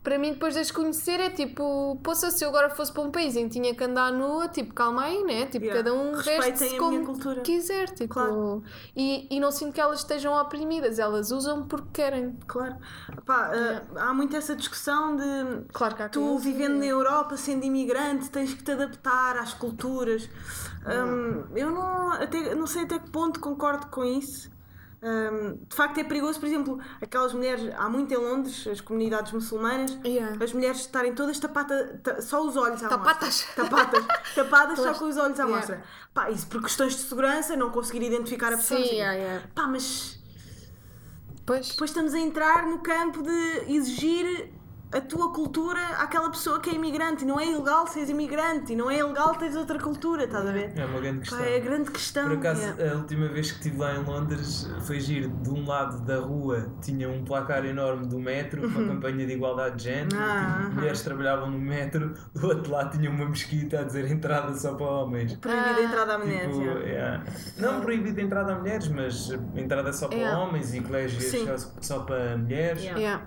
[0.05, 3.09] Para mim, depois de as conhecer, é tipo, poxa, se eu agora fosse para um
[3.09, 5.47] país em que tinha que andar nua, tipo, calma aí, né?
[5.47, 5.83] Tipo, Yeah.
[5.83, 8.13] cada um Respeitem veste a minha como quiser, tipo.
[8.13, 8.61] Claro.
[8.95, 12.37] E, e não sinto que elas estejam oprimidas, elas usam porque querem.
[12.45, 12.75] Claro.
[13.25, 13.85] Pá, uh, Yeah.
[13.95, 16.85] há muito essa discussão de Claro que tu vivendo na?
[16.85, 20.29] Europa, sendo imigrante, tens que te adaptar às culturas.
[20.85, 24.53] Um, eu não, até, não sei até que ponto concordo com isso.
[25.07, 29.31] Um, de facto é perigoso, por exemplo, aquelas mulheres, há muito em Londres, as comunidades
[29.33, 30.43] muçulmanas, Yeah.
[30.43, 33.45] as mulheres estarem todas tapadas, ta- só os olhos à Tapatas.
[33.45, 33.63] mostra.
[33.69, 34.05] Tapatas.
[34.33, 35.55] Tapadas só com os olhos à Yeah.
[35.55, 35.83] mostra.
[36.11, 38.81] Pá, isso por questões de segurança, não conseguir identificar a pessoa.
[38.81, 38.95] Sim, quê.
[38.95, 39.47] yeah, yeah.
[39.53, 40.17] Pá, mas
[41.45, 41.69] Pois.
[41.69, 44.49] depois estamos a entrar no campo de exigir
[44.95, 47.23] a tua cultura àquela pessoa que é imigrante.
[47.23, 50.51] E não é ilegal seres imigrante, e não é ilegal teres outra cultura, estás a
[50.51, 50.71] ver?
[50.75, 51.39] É uma grande Pá, questão.
[51.45, 52.27] é a grande questão.
[52.29, 52.93] Por acaso, Yeah.
[52.93, 55.29] a última vez que estive lá em Londres foi giro.
[55.29, 59.75] De um lado da rua tinha um placar enorme do metro, uma campanha de igualdade
[59.77, 60.15] de género.
[60.15, 60.23] Uhum.
[60.23, 64.53] Ah, tipo, mulheres trabalhavam no metro, do outro lado tinha uma mesquita a dizer entrada
[64.53, 65.34] só para homens.
[65.36, 66.55] Proibida a entrada a mulheres.
[66.55, 66.86] Tipo, yeah.
[66.86, 67.23] yeah.
[67.58, 70.39] Não proibida a entrada a mulheres, mas entrada só para Yeah.
[70.39, 72.81] homens e colégios só, só para mulheres.
[72.84, 73.25] Yeah.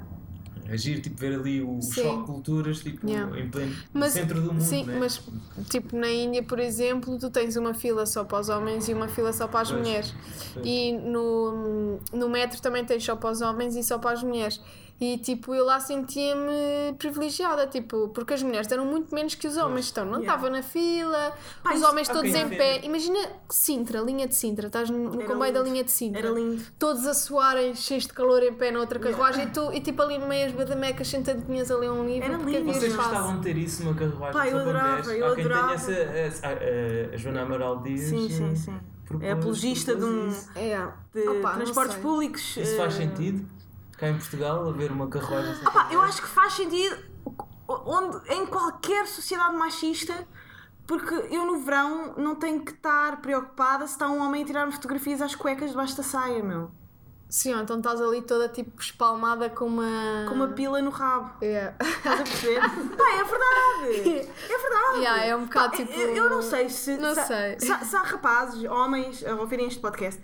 [0.70, 0.98] Yeah.
[0.98, 2.02] É tipo, ver ali o, o Sim.
[2.02, 3.40] choque de culturas, tipo, Yeah.
[3.40, 4.96] em pleno Mas- centro do mundo, Sim, né?
[5.00, 5.20] mas
[5.70, 9.08] tipo na Índia, por exemplo, tu tens uma fila só para os homens e uma
[9.08, 10.14] fila só para as Pois, mulheres.
[10.52, 10.66] pois.
[10.66, 14.60] E no, no metro também tens só para os homens e só para as mulheres.
[15.00, 19.56] E tipo, eu lá sentia-me privilegiada, tipo, porque as mulheres eram muito menos que os
[19.56, 19.90] homens.
[19.90, 20.34] Então, não Yeah.
[20.34, 21.32] estava na fila,
[21.62, 22.80] Pá, os homens há todos em pé.
[22.84, 23.16] Imagina
[23.48, 26.18] Sintra, linha de Sintra, estás no, no Era comboio da linha de Sintra.
[26.20, 26.64] Era lindo.
[26.80, 30.02] Todos a suarem, cheios de calor em pé na outra carruagem e, tu, e tipo
[30.02, 32.32] ali meias badamecas sentadinhas a ler um livro.
[32.32, 32.72] Era lindo.
[32.72, 35.06] Vocês gostavam de ter isso numa carruagem Pá, eu adorava, mulheres?
[35.28, 35.74] eu quem adorava.
[35.74, 38.80] essa, essa- a, a Joana Amaral Dias Sim, sim, eh, sim.
[39.06, 40.34] propôs- É apologista de um-.
[40.56, 40.88] É.
[41.14, 42.56] De Opa, transportes públicos.
[42.56, 43.46] Isso faz eh, sentido?
[43.98, 46.96] Cá em Portugal, haver uma carruagem Pá, eu acho que faz sentido
[47.66, 50.26] onde, em qualquer sociedade machista,
[50.86, 54.70] porque eu no verão não tenho que estar preocupada se está um homem a tirar
[54.72, 56.70] fotografias às cuecas debaixo da saia, meu.
[57.28, 60.24] Sim, ou então estás ali toda tipo espalmada com uma.
[60.28, 61.30] Com uma pila no rabo.
[61.42, 61.74] É.
[61.78, 62.60] Estás a perceber?
[62.96, 64.30] Pá, é verdade!
[64.48, 64.98] É verdade!
[64.98, 65.92] Yeah, é um bocado Pá, tipo.
[65.92, 67.60] eu, eu não sei se, Não se, sei.
[67.60, 70.22] Se, se há rapazes, homens, a ouvirem este podcast.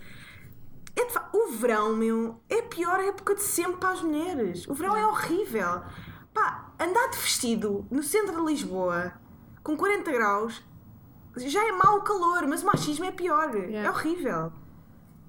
[0.95, 4.67] É fa- o verão, meu, é a pior época de sempre para as mulheres.
[4.67, 5.81] O verão é horrível.
[6.33, 9.13] Pá, andar de vestido no centro de Lisboa
[9.63, 10.63] com 40 graus
[11.37, 13.53] já é mau o calor, mas o machismo é pior.
[13.55, 13.89] É Yeah.
[13.89, 14.53] horrível.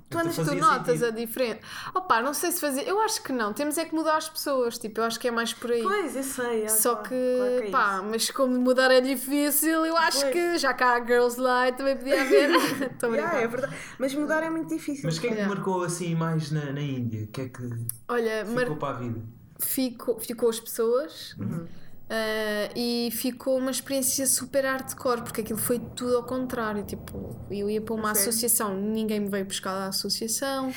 [0.08, 1.04] Tu, andas, tu fazia notas sentido.
[1.06, 1.60] a diferença.
[1.92, 2.82] Opa, não sei se fazer.
[2.86, 3.52] Eu acho que não.
[3.52, 4.78] Temos é que mudar as pessoas.
[4.78, 5.82] Tipo, eu acho que é mais por aí.
[5.82, 6.62] Pois, eu sei.
[6.62, 8.04] é, Só claro, que, claro é pá, isso.
[8.04, 10.32] mas como mudar é difícil, eu acho Pois.
[10.32, 12.50] que já cá há Girls Light também podia haver.
[12.92, 13.76] Estou a Yeah, é verdade.
[13.98, 15.02] Mas mudar é muito difícil.
[15.06, 15.54] Mas quem é que Yeah.
[15.54, 17.24] marcou assim mais na, na Índia?
[17.24, 17.68] O que é que
[18.08, 18.76] Olha, ficou mar...
[18.78, 19.20] para a vida?
[19.58, 21.66] ficou, ficou as pessoas Uhum.
[22.08, 26.84] Ah, e ficou uma experiência super hardcore, porque aquilo foi tudo ao contrário.
[26.84, 28.30] Tipo, eu ia para uma sério?
[28.30, 30.72] associação, ninguém me veio buscar da associação,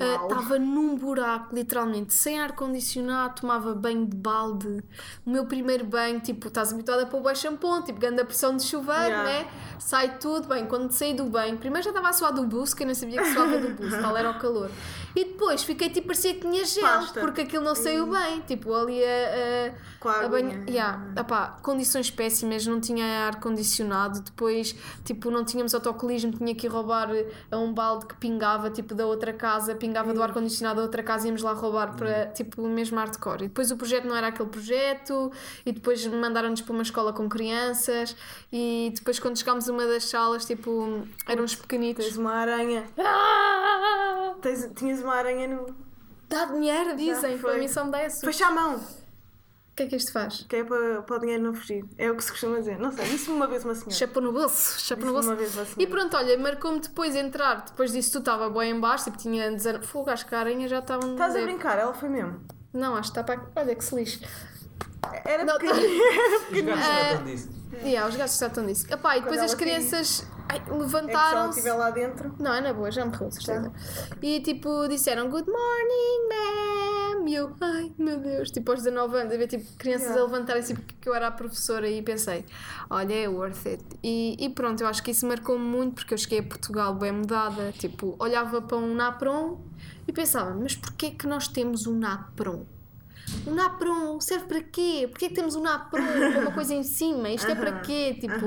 [0.00, 0.28] Ah, Uau.
[0.28, 4.82] estava num buraco, literalmente, sem ar-condicionado, tomava banho de balde.
[5.24, 8.64] O meu primeiro banho, tipo, estás habituada a pôr o shampoo, tipo, grande pressão de
[8.64, 9.22] chuveiro, Yeah.
[9.44, 9.46] né?
[9.78, 10.66] Sai tudo bem.
[10.66, 13.22] Quando saí do banho, primeiro já estava a suar do buço, que eu não sabia
[13.22, 14.68] que suava do buço, tal era o calor.
[15.14, 17.20] E depois fiquei tipo, parecia que tinha gel, Pasta.
[17.20, 18.40] porque aquilo não saiu bem.
[18.40, 19.74] Tipo, ali a,
[20.04, 20.70] Com a a, a.
[20.70, 24.20] Yeah, opá, condições péssimas, não tinha ar-condicionado.
[24.20, 27.08] Depois, tipo, não tínhamos autocolismo, tinha que ir roubar
[27.50, 31.26] a um balde que pingava, tipo, da outra casa, pingava do ar-condicionado da outra casa,
[31.26, 33.44] íamos lá roubar para, tipo, o mesmo hardcore.
[33.44, 35.32] E depois o projeto não era aquele projeto,
[35.64, 38.14] e depois mandaram-nos para uma escola com crianças,
[38.52, 42.04] e depois quando chegámos a uma das salas, tipo, eram uns pequenitos.
[42.04, 42.84] Tens uma aranha.
[42.98, 44.34] Ah!
[44.42, 45.74] Tens, tinhas uma aranha no.
[46.28, 47.52] Dá dinheiro, dizem, foi.
[47.52, 48.20] para mim só me dá esse.
[48.20, 49.03] Fecha a mão!
[49.74, 50.46] O que é que isto faz?
[50.48, 51.84] Que é para, para o dinheiro não fugir.
[51.98, 52.78] É o que se costuma dizer.
[52.78, 53.90] Não sei, disse-me uma vez uma senhora.
[53.90, 55.28] Chapou no bolso, chapou no bolso.
[55.30, 55.90] uma vez uma E senhora.
[55.90, 57.64] pronto, olha, marcou-me depois entrar.
[57.64, 59.84] Depois disso, tu estava bem em baixo, tipo, tinha 19.
[59.84, 61.14] Fogo, acho que a aranha já estava no.
[61.14, 61.76] Estás a brincar?
[61.76, 62.40] Ela foi mesmo.
[62.72, 63.50] Não, acho que está para.
[63.60, 64.20] Olha que se lixe.
[65.24, 66.04] Era Não, pequenina.
[66.52, 67.48] Os gatos Ah, tratam disso.
[67.82, 68.86] Yeah, os gatos tratam disso.
[68.94, 71.58] Epá, e depois as crianças ai, É se ela levantaram-se.
[71.58, 72.32] estiver lá dentro.
[72.38, 73.72] Não, é na boa, já morreu, de certeza.
[74.22, 79.32] E tipo, disseram good morning, ma'am, E eu, ai meu Deus, tipo aos 19 anos,
[79.32, 80.22] a ver tipo, crianças Yeah.
[80.22, 82.44] a levantarem-se porque que eu era a professora e pensei,
[82.90, 83.84] olha, é worth it.
[84.02, 87.12] E, e pronto, eu acho que isso marcou-me muito porque eu cheguei a Portugal bem
[87.12, 89.58] mudada, tipo, olhava para um NAPROM
[90.06, 92.64] e pensava, mas porquê que nós temos um NAPROM?
[93.46, 95.06] O NAPROM serve para quê?
[95.10, 97.30] Porquê que temos um NAPROM com uma coisa em cima?
[97.30, 98.16] Isto é para quê?
[98.20, 98.46] Tipo,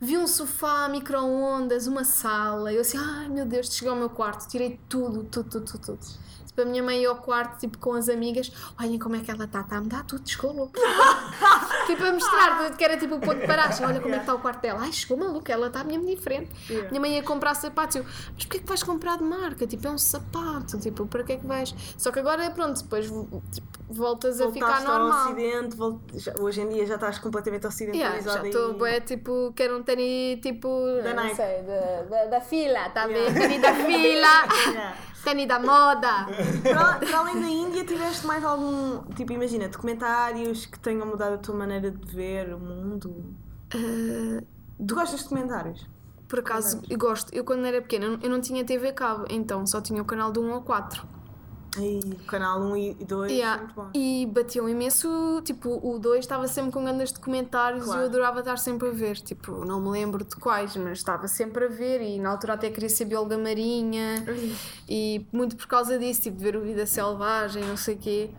[0.00, 2.72] vi um sofá, micro-ondas, uma sala.
[2.72, 5.98] Eu assim, ai meu Deus, cheguei ao meu quarto, tirei tudo, tudo, tudo, tudo.
[5.98, 6.27] tudo.
[6.58, 8.50] Tipo, a minha mãe ia ao quarto, tipo, com as amigas,
[8.80, 10.72] olhem como é que ela está, está a me dar tudo, chegou louco.
[11.86, 14.34] tipo, a mostrar, que era tipo o ponto de paragem, olha como é que está
[14.34, 14.80] o quarto dela.
[14.82, 16.50] Ai, chegou maluca, ela está mesmo diferente.
[16.68, 16.88] Yeah.
[16.90, 19.66] Minha mãe ia comprar sapatos, eu, mas porquê que vais comprar de marca?
[19.66, 21.72] Tipo, é um sapato, tipo, para que é que vais?
[21.96, 23.42] Só que agora, pronto, depois tipo,
[23.88, 25.24] voltas a ficar Voltaste ao normal.
[25.26, 27.68] ocidente, vol- já- hoje em dia já estás completamente Yeah,
[28.18, 28.40] ocidentalizada.
[28.40, 30.68] já estou e- bué, tipo, quero um tênis tipo.
[31.04, 31.36] Da não Nike.
[31.36, 33.38] sei, da, da, da fila, tá Yeah.
[33.48, 33.60] bem?
[33.60, 34.28] Da fila,
[34.68, 34.96] Yeah.
[35.24, 36.26] Tênis da moda.
[36.62, 41.38] Para, para além da Índia, tiveste mais algum, tipo, imagina, documentários que tenham mudado a
[41.38, 43.34] tua maneira de ver o mundo?
[43.70, 45.86] Tu gostas de documentários?
[46.28, 47.32] Por acaso, eu gosto.
[47.34, 50.42] Eu quando era pequena, eu não- tinha TV cabo, então só tinha o canal do
[50.42, 51.06] 1 ao 4.
[51.78, 53.62] Aí, canal 1 e 2, Yeah.
[53.62, 53.90] muito bom.
[53.94, 58.00] E batiam imenso, tipo, o 2 estava sempre com grandes documentários Claro.
[58.00, 59.16] e eu adorava estar sempre a ver.
[59.16, 62.70] Tipo, não me lembro de quais, mas estava sempre a ver e na altura até
[62.70, 64.24] queria ser bióloga marinha
[64.88, 68.30] e muito por causa disso, tipo, de ver o Vida Selvagem, não sei o quê.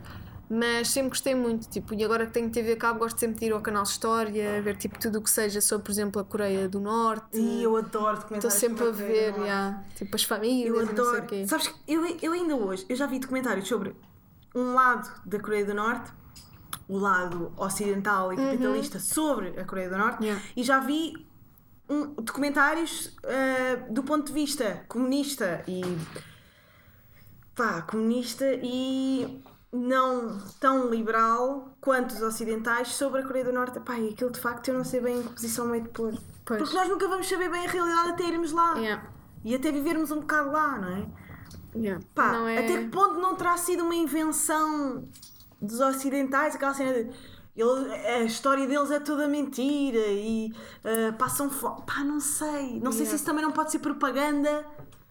[0.50, 3.46] Mas sempre gostei muito, tipo, e agora que tenho TV a cabo, gosto sempre de
[3.46, 6.68] ir ao canal História, ver tipo tudo o que seja sobre, por exemplo, a Coreia
[6.68, 7.38] do Norte.
[7.38, 8.54] E eu adoro Estou documentários.
[8.60, 11.28] sempre a ver, yeah, tipo, as famílias Eu adoro.
[11.48, 13.96] Sabes que eu, eu ainda hoje, eu já vi documentários sobre
[14.56, 16.12] um lado da Coreia do Norte,
[16.88, 20.26] o lado ocidental e capitalista sobre a Coreia do Norte, Uhum.
[20.26, 20.44] Yeah.
[20.56, 21.28] e já vi
[21.88, 25.82] um, documentários ah, do ponto de vista comunista e
[27.56, 33.80] pá, comunista e não tão liberal quanto os ocidentais sobre a Coreia do Norte.
[33.80, 36.14] Pá, e aquilo de facto eu não sei bem em que posição meio de pôr.
[36.46, 36.60] Pois.
[36.62, 38.74] Porque nós nunca vamos saber bem a realidade até irmos lá.
[38.78, 39.04] Yeah,
[39.46, 41.06] E até vivermos um bocado lá, não é?
[41.76, 42.04] yeah.
[42.16, 42.58] Pá, não é...
[42.58, 45.08] até que ponto não terá sido uma invenção
[45.62, 47.12] dos ocidentais, aquela cena de
[47.56, 50.52] ele- a história deles é toda mentira e
[50.84, 51.82] ah, passam fome.
[51.86, 52.80] Pá, não sei.
[52.80, 53.16] Não sei se Yeah.
[53.18, 54.66] isso também não pode ser propaganda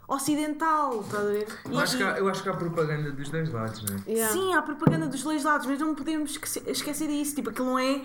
[0.08, 1.46] ocidental, estás a ver?
[1.68, 4.10] E- Eu acho, que há, eu acho que há propaganda dos dois lados, não é?
[4.10, 4.32] Yeah.
[4.32, 7.34] Sim, há propaganda dos dois lados, mas não podemos esquecer, esquecer disso.
[7.36, 8.02] Tipo, aquilo não é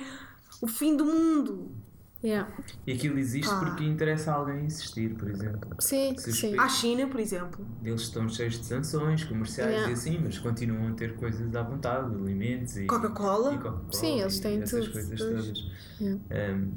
[0.61, 1.71] o fim do mundo.
[2.23, 2.49] Yeah.
[2.87, 3.59] E aquilo existe Pá.
[3.59, 5.69] porque interessa a alguém existir, por exemplo.
[5.79, 6.57] Sim, Se sim.
[6.57, 7.65] À China, por exemplo.
[7.83, 9.89] Eles estão cheios de sanções comerciais Yeah.
[9.89, 13.57] e assim, mas continuam a ter coisas à vontade, alimentos e Coca-Cola.
[13.57, 15.31] Coca-Cola Sim, eles e têm essas tudo, coisas pois.
[15.45, 15.65] todas.
[15.99, 16.53] Yeah.
[16.55, 16.71] Um,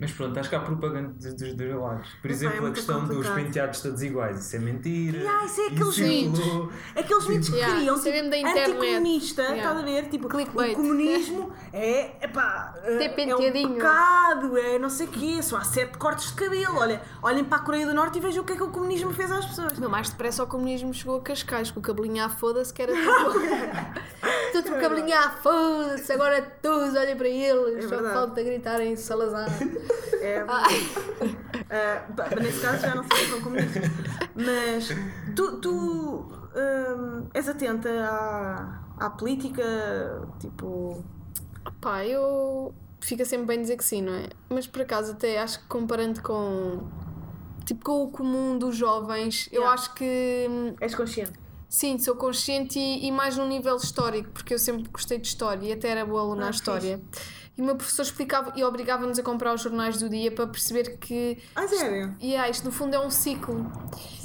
[0.00, 2.08] mas pronto, acho que há propaganda dos, dos dois lados.
[2.22, 3.34] Por é exemplo, a muito questão dos complicado.
[3.34, 5.18] penteados todos iguais, isso é mentira.
[5.18, 6.72] Yeah, isso é aqueles circulou.
[6.96, 8.70] Aqueles mitos que Yeah, criam, isso é tipo, da internet.
[8.70, 9.58] anticomunista, Yeah.
[9.62, 10.08] estás a ver?
[10.08, 10.72] Tipo, Clickbait.
[10.72, 13.74] o comunismo é, epá, é, é um penteadinho.
[13.74, 16.76] pecado, é não sei o quê, só há sete cortes de cabelo.
[16.78, 19.12] Olha, olhem para a Coreia do Norte e vejam o que é que o comunismo
[19.12, 19.78] fez às pessoas.
[19.78, 22.92] Meu, mais depressa o comunismo chegou a Cascais, com o cabelinho à foda-se, que era
[22.94, 23.40] tudo.
[24.52, 28.14] tudo com o cabelinho à foda-se, agora todos olhem para eles, É só verdade.
[28.14, 29.48] falta gritarem Salazar.
[31.70, 33.84] É, pá, nesse caso já não sei se são comunistas.
[34.34, 34.88] Mas
[35.36, 35.70] tu, tu
[36.56, 39.62] hum, és atenta à, à política,
[40.40, 41.04] tipo.
[41.80, 42.74] Pá, eu.
[43.00, 44.28] Fica sempre bem dizer que sim, não é?
[44.48, 46.88] Mas por acaso, até acho que comparando com.
[47.64, 49.74] Tipo, com o comum dos jovens, eu Yeah.
[49.74, 50.46] acho que.
[50.50, 51.32] hum, És consciente.
[51.68, 55.66] Sim, sou consciente e, e mais num nível histórico, porque eu sempre gostei de história
[55.68, 56.98] e até era boa aluna Ah, à história.
[57.58, 60.96] E o meu professor explicava e obrigava-nos a comprar os jornais do dia para perceber
[60.96, 61.38] que.
[61.56, 62.14] Ah, sério?
[62.20, 63.66] E ah, isto no fundo é um ciclo.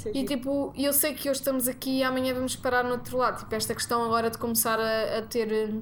[0.06, 3.16] É E tipo, eu sei que hoje estamos aqui e amanhã vamos parar no outro
[3.16, 3.40] lado.
[3.40, 5.74] Tipo, esta questão agora de começar a, a ter eh,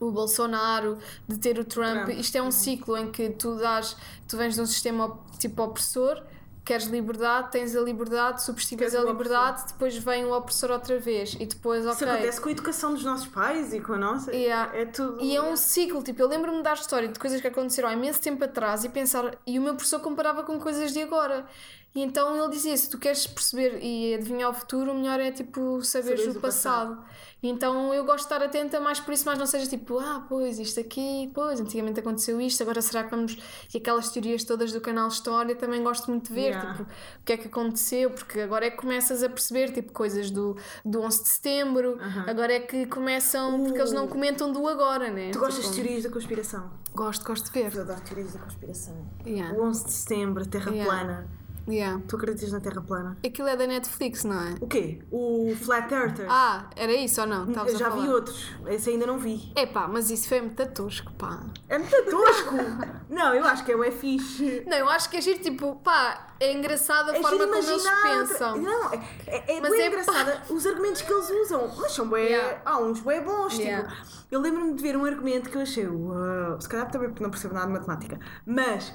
[0.00, 0.96] o Bolsonaro,
[1.28, 2.18] de ter o Trump, Trump.
[2.18, 3.94] isto é um ciclo em que tu dás,
[4.26, 6.22] tu vens de um sistema tipo opressor,
[6.64, 8.42] queres liberdade, tens a liberdade,
[8.76, 12.08] Queres a liberdade, depois vem o opressor outra vez e depois, Isso ok.
[12.08, 14.32] acontece com a educação dos nossos pais e com a nossa.
[14.32, 14.76] Yeah.
[14.76, 15.20] É tudo.
[15.20, 17.92] E é um ciclo, tipo, eu lembro-me de dar história de coisas que aconteceram há
[17.92, 21.46] imenso tempo atrás e pensar, e o meu professor comparava com coisas de agora.
[21.94, 25.30] E então ele dizia: se tu queres perceber e adivinhar o futuro, o melhor é
[25.30, 26.98] tipo saberes o passado.
[27.42, 30.24] E então eu gosto de estar atenta mais por isso, mas não seja tipo, ah,
[30.28, 33.36] pois isto aqui, pois antigamente aconteceu isto, agora será que vamos.
[33.74, 36.70] E aquelas teorias todas do canal História também gosto muito de ver, Yeah.
[36.72, 40.30] tipo, o que é que aconteceu, porque agora é que começas a perceber, tipo, coisas
[40.30, 45.10] do, do 11 de setembro, agora é que começam, porque eles não comentam do agora,
[45.10, 45.30] né?
[45.32, 46.70] Tu gostas Tipo, de teorias da conspiração?
[46.94, 47.74] Gosto, gosto de ver.
[47.74, 48.94] Eu adoro teorias da conspiração.
[49.26, 49.52] Yeah.
[49.58, 50.84] O 11 de setembro, Terra Yeah.
[50.90, 51.41] plana.
[51.68, 52.02] Yeah.
[52.08, 53.16] Tu acreditas na Terra plana?
[53.24, 54.54] Aquilo é da Netflix, não é?
[54.60, 55.00] O quê?
[55.10, 56.26] O Flat Earther?
[56.28, 57.48] Ah, era isso ou não?
[57.48, 58.50] Estavas Eu já vi outros.
[58.66, 59.52] Esse ainda não vi.
[59.56, 61.40] Epá, mas isso foi muito tosco, pá.
[61.68, 62.54] É muito tosco!
[63.08, 64.64] não, eu acho que é o fixe.
[64.66, 67.82] Não, eu acho que é giro, tipo, pá, é engraçado a É forma como eles
[68.02, 68.58] pensam.
[68.58, 68.96] Não, é,
[69.26, 71.72] é, é Mas é- engraçada os argumentos que eles usam.
[71.76, 72.26] Mas são bem.
[72.26, 72.62] Yeah.
[72.64, 73.58] Há uns bem bons.
[73.58, 73.88] Yeah.
[73.88, 75.86] Tipo, eu lembro-me de ver um argumento que eu achei.
[75.86, 78.18] Uau, se calhar também porque não percebo nada de matemática.
[78.44, 78.92] Mas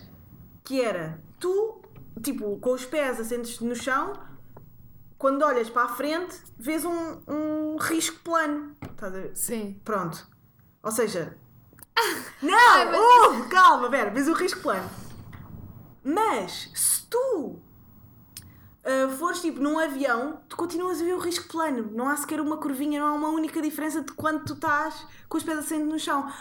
[0.63, 1.76] que era tu,
[2.21, 4.13] tipo, com os pés assentes no chão,
[5.17, 8.75] quando olhas para a frente, vês um, um risco plano.
[8.81, 9.35] Estás a ver?
[9.35, 9.81] Sim.
[9.83, 10.27] Pronto.
[10.83, 11.37] Ou seja.
[12.41, 12.55] Não!
[12.93, 14.89] oh, calma, Vera, vês o risco plano.
[16.03, 17.59] Mas se tu
[18.87, 21.91] ah, fores tipo num avião, tu continuas a ver o risco plano.
[21.91, 25.37] Não há sequer uma curvinha, não há uma única diferença de quando tu estás com
[25.37, 26.31] os pés assentes no chão.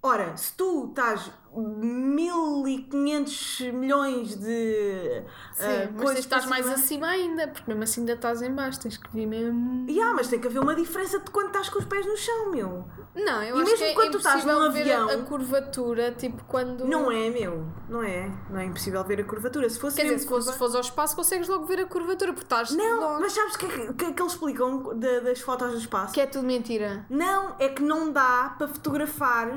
[0.00, 7.06] Ora, se tu estás 1500 milhões de Sim, ah, mas coisas estás mais cima- acima
[7.08, 9.86] ainda, porque mesmo assim ainda estás em baixo, tens que vir mesmo.
[9.90, 12.50] Ya, mas tem que haver uma diferença de quando estás com os pés no chão,
[12.50, 12.84] meu.
[13.14, 16.12] Não, eu E acho mesmo que é quando tu estás num ver avião- a curvatura,
[16.12, 16.84] tipo quando.
[16.84, 17.66] Não é, meu.
[17.88, 18.30] Não é.
[18.50, 19.68] Não é impossível ver a curvatura.
[19.68, 22.44] Se fosse Quer dizer, se curva- fores ao espaço, consegues logo ver a curvatura, porque
[22.46, 23.20] estás Não, longe.
[23.22, 25.78] mas sabes o que, é que, que é que eles explicam da- das fotos do
[25.78, 26.14] espaço?
[26.14, 27.04] Que é tudo mentira.
[27.10, 29.48] Não, é que não dá para fotografar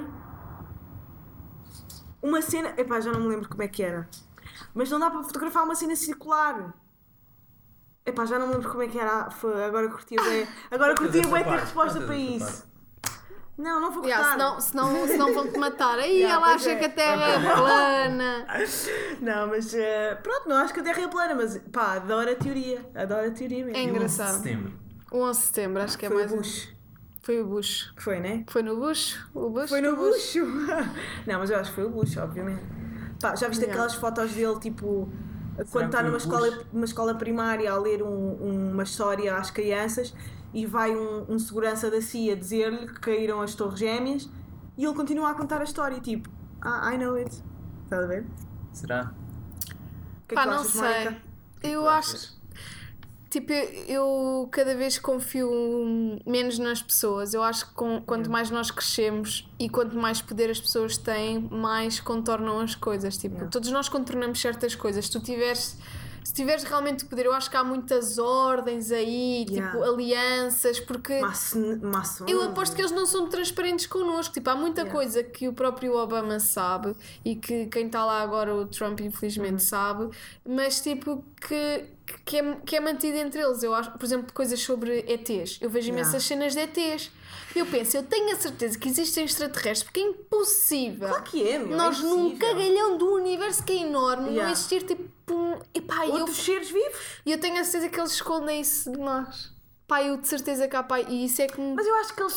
[2.22, 2.74] uma cena.
[2.78, 4.08] Epá, já não me lembro como é que era.
[4.74, 6.74] Mas não dá para fotografar uma cena circular.
[8.06, 9.30] Epá, já não me lembro como é que era.
[9.32, 10.48] Foi, agora curti bem.
[10.72, 12.72] Agora curti essa bem ter resposta para isso.
[13.58, 14.18] Não, não vou cortar.
[14.18, 16.00] Yeah, senão, senão, senão vão-te matar.
[16.00, 16.76] Aí Yeah, ela acha é.
[16.78, 18.48] que a Terra é plana.
[19.22, 22.36] Não, mas eh, pronto, não acho que a Terra é plana, mas pá, adoro a
[22.36, 22.84] teoria.
[22.96, 23.78] Adoro a teoria mesmo.
[23.78, 24.38] É E o 11 de engraçado.
[24.38, 24.74] setembro.
[25.12, 26.32] O 11 de setembro, acho que é Foi mais.
[26.32, 26.74] o Bush.
[27.24, 27.94] Foi o Bush.
[27.98, 28.44] Foi, né?
[28.50, 29.20] Foi no Bush?
[29.34, 29.70] O Bush?
[29.70, 30.36] Foi no Bush.
[31.28, 32.62] não, mas eu acho que foi o Bush, obviamente.
[33.22, 33.74] Pá, já viste Yeah.
[33.74, 35.08] aquelas fotos dele, tipo,
[35.72, 36.66] quando está numa escola, Bush?
[36.74, 40.14] uma escola primária a ler um- uma história às crianças
[40.54, 44.28] e vai um, um segurança da CIA dizer-lhe que caíram as torres gêmeas
[44.76, 46.28] e ele continua a contar a história, tipo,
[46.60, 47.32] ah, I know it.
[47.84, 48.26] Estás a ver?
[48.74, 49.14] Será?
[49.14, 50.82] O que é Pá, que não achas, sei.
[50.82, 51.18] Mónica?
[51.62, 52.41] Eu acho.
[53.32, 53.54] Tipo,
[53.88, 55.50] eu cada vez confio
[56.28, 57.34] menos nas pessoas.
[57.34, 61.40] Eu acho que com- quanto mais nós crescemos e quanto mais poder as pessoas têm,
[61.50, 63.16] mais contornam as coisas.
[63.18, 63.50] Tipo, Yeah.
[63.50, 65.06] todos nós contornamos certas coisas.
[65.06, 65.78] Se tu tiveres.
[66.24, 69.72] Se tiveres realmente poder, eu acho que há muitas ordens aí, Yeah.
[69.72, 72.30] tipo alianças, porque maçons.
[72.30, 74.32] eu aposto que eles não são transparentes connosco.
[74.34, 74.92] Tipo, há muita Yeah.
[74.96, 79.54] coisa que o próprio Obama sabe e que quem está lá agora, o Trump, infelizmente,
[79.54, 79.60] Uhum.
[79.60, 80.10] sabe,
[80.48, 81.86] mas tipo, que,
[82.26, 83.64] que, é, que é mantido entre eles.
[83.64, 85.58] Eu acho, por exemplo, coisas sobre ETs.
[85.62, 87.12] Eu vejo imensas cenas de ETs.
[87.56, 91.08] Eu penso, eu tenho a certeza que existem extraterrestres, porque é impossível.
[91.10, 91.76] Claro que é, meu.
[91.78, 94.52] Nós é num cagalhão do universo que é enorme, não Yeah.
[94.52, 95.04] existir tipo
[95.34, 95.60] um.
[95.74, 96.98] Epá, eu Outros seres vivos.
[97.26, 99.51] e eu tenho a certeza que eles escondem isso de nós.
[99.92, 101.06] Pá, eu de certeza que há pai.
[101.10, 102.34] E isso é que me Mas eu acho que eles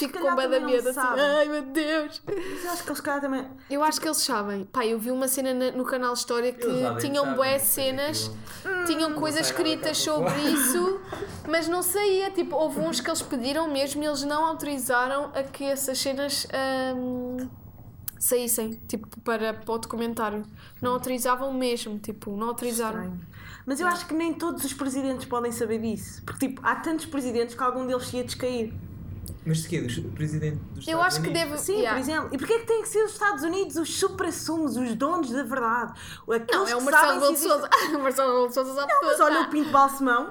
[0.58, 0.82] com medo.
[0.82, 1.24] não Assim, sabem.
[1.24, 2.20] ai meu Deus.
[2.26, 3.48] Mas eu acho que eles calhar também...
[3.70, 4.64] Eu acho que eles sabem.
[4.64, 8.28] Pá, eu vi uma cena na- no canal História que sabem, tinham sabem, bué cenas,
[8.64, 11.00] aquilo- tinham coisas escritas sobre isso,
[11.48, 12.28] mas não saía.
[12.32, 16.48] Tipo, houve uns que eles pediram mesmo e eles não autorizaram a que essas cenas.
[16.96, 17.48] hum,
[18.18, 20.44] saíssem, tipo, para, para o documentário.
[20.80, 23.02] Não autorizavam mesmo, tipo, não autorizaram.
[23.04, 23.20] Estranho.
[23.66, 26.22] Mas eu acho que nem todos os presidentes podem saber disso.
[26.24, 28.72] Porque, tipo, há tantos presidentes que algum deles se ia descair.
[29.46, 29.80] Mas de quê?
[29.80, 31.50] Do presidente dos Eu Estados acho que Unidos?
[31.50, 31.62] deve.
[31.62, 31.92] Sim, Yeah.
[31.92, 32.28] por exemplo.
[32.32, 35.42] E porquê é que têm que ser os Estados Unidos os supra-sumos, os donos da
[35.42, 35.92] verdade?
[36.22, 37.46] Aqueles Não, é o que Marcelo Rebelo de.
[37.96, 39.24] O Marcelo Rebelo de sabe Não, mas tudo.
[39.24, 40.28] olha o Pinto Balsemão.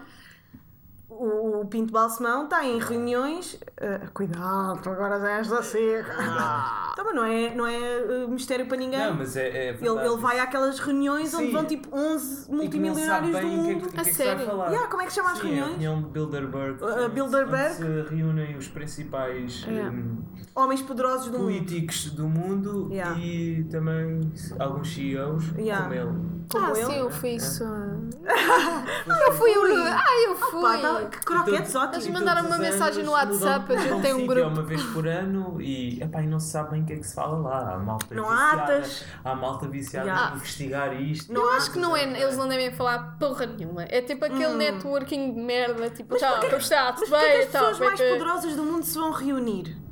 [1.20, 3.60] O, o Pinto Balsemão está em reuniões.
[3.82, 6.14] ah, cuidado, agora já és da seca.
[6.94, 9.00] Então, mas não é, não é ah, mistério para ninguém.
[9.00, 11.52] Não, mas é, é ele, ele vai àquelas reuniões onde Sim.
[11.52, 13.86] vão tipo 11 E que não multimilionários do que é que- mundo.
[13.86, 14.46] o que é A que sério?
[14.46, 14.68] falar.
[14.68, 15.70] Yeah, como é que se chama as Sim, é a reuniões?
[15.82, 16.84] reunião de Bilderberg.
[16.84, 17.84] Uh, onde- Bilderberg.
[17.84, 19.90] onde se reúnem os principais Yeah.
[19.92, 20.18] hum,
[20.54, 21.44] Homens poderosos do mundo.
[21.46, 23.20] políticos do mundo Yeah.
[23.20, 24.22] e também
[24.60, 25.84] alguns CEOs Yeah.
[25.84, 26.34] como ele.
[26.52, 26.86] Como ah, ele.
[26.86, 27.64] sim, eu fui isso.
[28.26, 30.62] Ah, eu fui, eu, ah, eu fui.
[30.62, 32.06] Pá, tá- que croquetes ótimos.
[32.06, 34.48] e mandaram uma mensagem no WhatsApp, a gente tem um grupo.
[34.48, 37.04] uma vez por ano e, epá, e não se sabe bem o que é que
[37.08, 37.74] se fala lá.
[37.74, 39.06] Há malta Não viciada, atas.
[39.24, 40.32] Há malta viciada Yeah.
[40.32, 41.34] a investigar isto.
[41.34, 43.84] Eu acho que não é, eles não devem falar porra nenhuma.
[43.84, 47.82] É tipo aquele networking de merda, tipo, tá, como está, tudo bem, as tá, pessoas
[47.82, 49.83] é mais poderosas do mundo se vão reunir?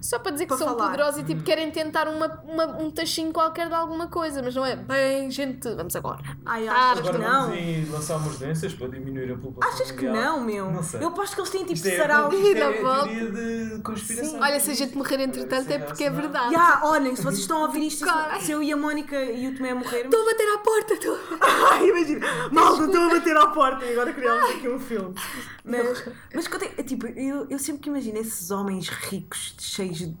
[0.00, 0.84] Só para dizer que Para são falar.
[0.90, 4.64] poderosos e tipo, querem tentar uma, uma- um tachinho qualquer de alguma coisa, mas não
[4.64, 6.22] é bem, gente, vamos agora.
[6.46, 7.40] Ai, Ah, achas que Agora não?
[7.42, 10.24] vamos aí lançar umas doenças para diminuir a população Achas que mundial.
[10.38, 10.70] não, meu?
[10.70, 11.02] Não sei.
[11.02, 12.32] Eu aposto que eles têm tipo Isto é, sarau.
[12.32, 13.30] isto é teoria
[13.76, 14.40] de conspiração.
[14.40, 16.54] Olha, se a gente morrer entretanto é porque é verdade.
[16.54, 18.40] Já, olhem, se vocês estão a ouvir isto, Cara.
[18.40, 20.12] se eu e a Mónica e o Tomé morrermos.
[20.14, 21.18] Estou a bater à porta, estou.
[21.72, 25.14] Ai, imagina, malta, estou a bater à porta e agora criámos aqui um filme.
[25.64, 26.48] Mas, mas
[26.78, 30.16] é, tipo, eu, eu sempre que imagino esses homens ricos, cheios de,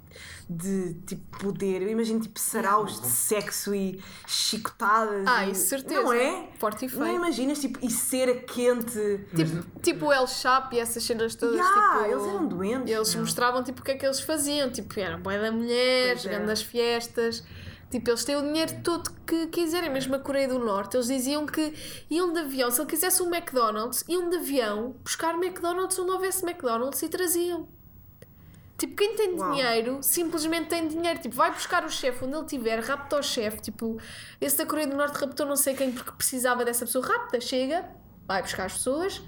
[0.48, 5.24] de, tipo poder, eu imagino tipo saraus de sexo e chicotadas.
[5.26, 6.02] Ah, isso certeza.
[6.02, 6.48] Não é?
[6.58, 7.16] Forte e Não feio.
[7.16, 9.20] imaginas tipo, e cera quente.
[9.34, 11.56] Tipo, tipo o El Chap e essas cenas todas.
[11.56, 12.90] Ya, tipo, eles eram doentes.
[12.94, 13.22] Eles meu.
[13.24, 14.70] mostravam tipo o que é que eles faziam.
[14.70, 16.28] Tipo, eram boia da mulher, Pois é.
[16.32, 17.44] jogando nas fiestas.
[17.90, 20.96] Tipo, eles têm o dinheiro todo que quiserem, mesmo a Coreia do Norte.
[20.96, 21.74] Eles diziam que
[22.08, 26.44] iam de avião, se ele quisesse um McDonald's, iam de avião buscar McDonald's onde houvesse
[26.44, 27.68] McDonald's e traziam.
[28.80, 29.50] Tipo, quem tem Uau.
[29.52, 31.20] dinheiro, simplesmente tem dinheiro.
[31.20, 33.60] Tipo, vai buscar o chefe onde ele estiver, rapta o chefe.
[33.60, 33.98] Tipo,
[34.40, 37.06] esse da Coreia do Norte raptou não sei quem porque precisava dessa pessoa.
[37.06, 37.84] Rapta, chega,
[38.26, 39.20] vai buscar as pessoas,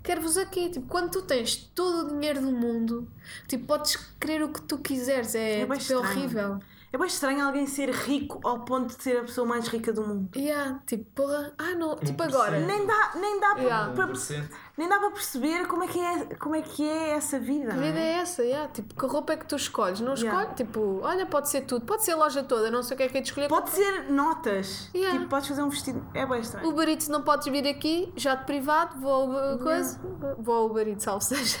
[0.00, 0.70] quero-vos aqui.
[0.70, 3.10] Tipo, quando tu tens todo o dinheiro do mundo,
[3.48, 5.34] tipo, podes querer o que tu quiseres.
[5.34, 6.60] É, É tipo, é horrível.
[6.92, 10.02] É bem estranho alguém ser rico ao ponto de ser a pessoa mais rica do
[10.02, 10.28] mundo.
[10.36, 12.26] Yeah, tipo, porra, ah não, tipo 1%.
[12.34, 12.58] agora.
[12.58, 13.92] Nem dá, nem dá para, Yeah.
[13.92, 14.48] para- 1%.
[14.76, 17.72] nem dá para perceber como é que é, como é, que é essa vida.
[17.74, 17.82] Que é?
[17.82, 18.42] vida é essa?
[18.42, 20.00] Yeah, tipo, que roupa é que tu escolhes?
[20.00, 20.40] Não Yeah.
[20.40, 23.02] escolhe, tipo, olha, pode ser tudo, pode ser a loja toda, não sei o que
[23.04, 23.46] é que é de escolher.
[23.48, 24.90] Pode ser notas.
[24.92, 25.16] Yeah.
[25.16, 26.04] Tipo, podes fazer um vestido.
[26.12, 26.68] É bem estranho.
[26.68, 30.00] Uber Eats não podes vir aqui, já de privado, vou ao coisa,
[30.38, 31.58] vou ao Uber Eats, salve seja.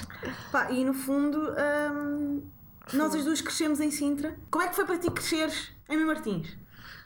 [0.50, 1.38] Pá, e no fundo,
[1.92, 2.42] hum,
[2.96, 4.36] nós as duas crescemos em Sintra.
[4.50, 6.56] Como é que foi para ti cresceres em Mãe Martins?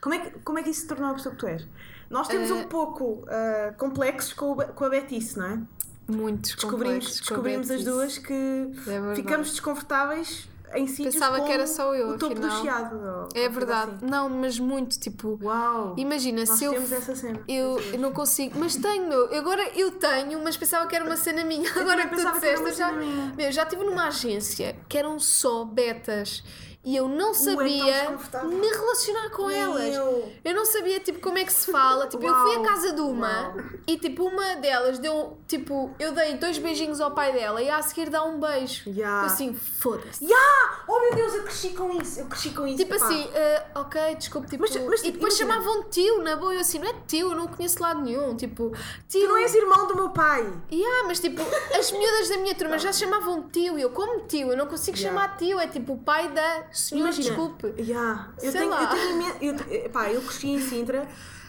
[0.01, 1.67] Como é, que, como é que isso se tornou a pessoa que tu és?
[2.11, 5.59] Nós temos Eh, um pouco ah, complexos com, o, com a Betice, não é?
[6.07, 9.17] Muitos Descobrimos, descobrimos as duas que verdade.
[9.17, 12.51] ficamos desconfortáveis em sítios Pensava que era só eu, o topo afinal.
[12.57, 12.97] do chiado.
[12.97, 14.07] ou É verdade, assim.
[14.07, 15.95] não, mas muito, tipo, Uau!
[15.97, 16.73] imagina, se eu.
[16.73, 17.41] temos essa cena.
[17.49, 19.35] Eu, eu não consigo, mas tenho.
[19.37, 21.69] Agora eu tenho, mas pensava que era uma cena minha.
[21.71, 22.89] Agora também que tu pensava que era disseste, uma eu já.
[22.89, 23.35] cena minha.
[23.37, 26.43] Meu, já estive numa agência que eram só betas
[26.85, 28.51] e eu não tão sabia desconfortável.
[28.51, 29.89] me relacionar com elas.
[29.91, 30.33] Meu.
[30.45, 32.07] Eu não sabia tipo como é que se fala.
[32.07, 33.55] Tipo, eu fui à casa de uma Uau.
[33.87, 37.81] e tipo uma delas deu tipo, eu dei dois beijinhos ao pai dela e a
[37.83, 38.83] seguir dá um beijo.
[38.95, 40.25] Eu assim, foda-se.
[40.25, 40.85] Ya!
[40.87, 42.21] Oh meu Deus, eu cresci com isso!
[42.21, 42.77] Eu cresci com isso!
[42.77, 45.63] Tipo assim, ah, ok, desculpe, tipo, Mas- mas, e tipo, depois imagina.
[45.63, 48.71] chamavam tio, na boa, eu assim, não é tio, eu não conheço lado nenhum, tipo,
[49.09, 50.53] tio, Tu não és irmão do meu pai!
[50.71, 51.41] Yeah, mas tipo,
[51.79, 54.51] as miúdas da minha turma já se chamavam tio e eu, como tio?
[54.51, 55.19] Eu não consigo Yeah.
[55.21, 57.75] chamar tio, é tipo o pai da senhora, Imagina, desculpe.
[57.83, 58.83] Ya, eu, Sei tenho, lá.
[58.83, 61.07] eu tenho imen- eu, pá, eu cresci em Sintra,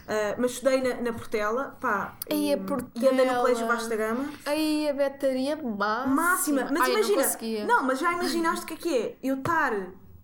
[0.07, 3.39] ah, mas estudei na, na Portela, pá, Aí a e, e andei no Portela.
[3.41, 4.25] colégio Vasco da Gama.
[4.45, 6.07] Aí a betaria máxima.
[6.07, 7.23] Máxima, mas Ai, imagina,
[7.65, 9.15] Não, não, mas já imaginaste o que é que é?
[9.23, 9.73] Eu estar,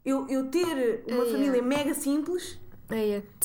[0.06, 1.62] eu, eu ter uma Ai, família é.
[1.62, 2.60] mega simples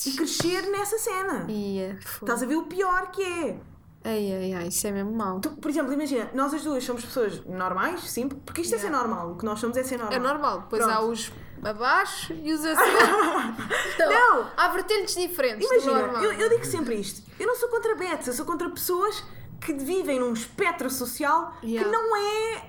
[0.06, 1.46] e crescer nessa cena.
[1.48, 3.58] Ia, Estás a ver o pior que é.
[4.04, 5.40] Ai, ai, ai, isso é mesmo mau.
[5.40, 8.90] Tu, por exemplo, imagina, nós as duas somos pessoas normais, simples, porque isto é ser
[8.90, 10.14] normal, o que nós somos é ser normal.
[10.14, 10.96] É normal, depois Pronto.
[10.96, 11.32] há os
[11.62, 13.56] abaixo e os acima.
[13.94, 14.50] Então, Não.
[14.56, 17.28] Há vertentes diferentes Imagina, eu, eu digo sempre isto.
[17.38, 19.24] Eu não sou contra betos, eu sou contra pessoas
[19.60, 21.88] que vivem num espectro social Yeah.
[21.88, 22.68] que não é.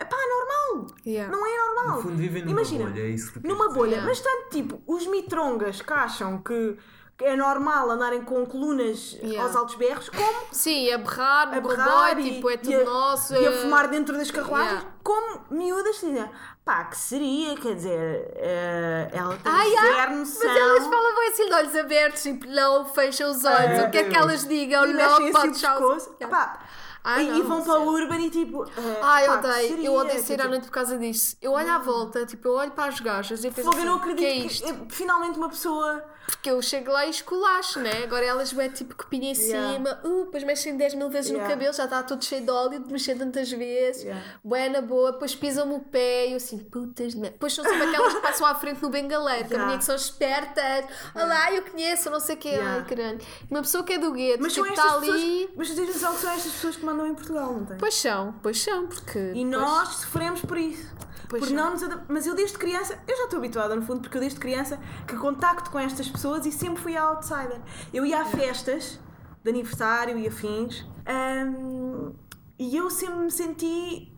[0.00, 0.94] Epá, normal.
[1.06, 1.34] Yeah.
[1.34, 1.96] Não é normal.
[1.96, 3.90] No fundo, vivem numa Imagina, bolha, é isso que Numa bolha.
[3.90, 4.08] Yeah.
[4.08, 6.76] Mas tanto tipo, os mitrongas que acham que
[7.22, 9.42] é normal andarem com colunas Yeah.
[9.42, 12.84] aos altos berros, como Sim, a berrar a berrar e, tipo, é tudo e a,
[12.84, 13.34] nosso.
[13.34, 14.90] e a é- fumar dentro das carruagens, Yeah.
[15.04, 16.28] como miúdas dizem,
[16.64, 20.48] pá, que seria, quer dizer, eh, ela tem Ai, zero noção.
[20.48, 23.90] mas elas falam bem assim de olhos abertos, tipo, não fecham os olhos, Ah, o
[23.90, 24.22] que é que Deus.
[24.22, 26.16] elas digam, e não assim pode o pescoço.
[26.20, 26.58] os Pá,
[27.06, 28.64] E, não, e vão não para o Urban e tipo.
[29.02, 31.36] Ai, eu que odeio, eu odeio sair à noite por causa disso.
[31.42, 33.94] Eu olho à volta, tipo, eu olho para as gajas e penso Fogo, eu não
[33.96, 34.68] assim, acredito que é que, isto?
[34.68, 36.04] eh, finalmente uma pessoa.
[36.26, 38.02] Porque eu chego lá e esculacho, né?
[38.04, 39.74] Agora elas vão tipo copinha em Yeah.
[39.74, 41.46] cima, uh, depois mexem 10 mil vezes Yeah.
[41.46, 44.04] no cabelo, já está tudo cheio de óleo de mexer tantas vezes.
[44.04, 44.24] Yeah.
[44.42, 47.34] Bué na boa, depois pisam-me o pé e eu assim, putas de merda.
[47.34, 49.66] Depois são sempre aquelas que passam à frente no bengaleiro, que Yeah.
[49.66, 50.86] minha que são espertas.
[51.14, 52.48] Olá, eu conheço, não sei o quê.
[52.48, 52.74] Yeah.
[52.76, 53.20] Ai, caralho.
[53.50, 55.06] Uma pessoa que é do gueto, Mas tipo, está estas ali.
[55.12, 55.50] pessoas.
[55.56, 57.76] Mas tu tens noção que são estas pessoas que mandam em Portugal, não tem?
[57.76, 59.18] Pois são, pois são, porque.
[59.18, 60.94] E pois- nós sofremos por isso.
[61.28, 61.56] Pois por são.
[61.56, 64.38] não nos Mas eu desde criança, eu já estou habituada no fundo, porque eu desde
[64.38, 67.60] criança que contacto com estas pessoas e sempre fui a outsider.
[67.92, 69.00] Eu ia a festas
[69.42, 72.12] de aniversário e afins hum,
[72.58, 74.12] e eu sempre me senti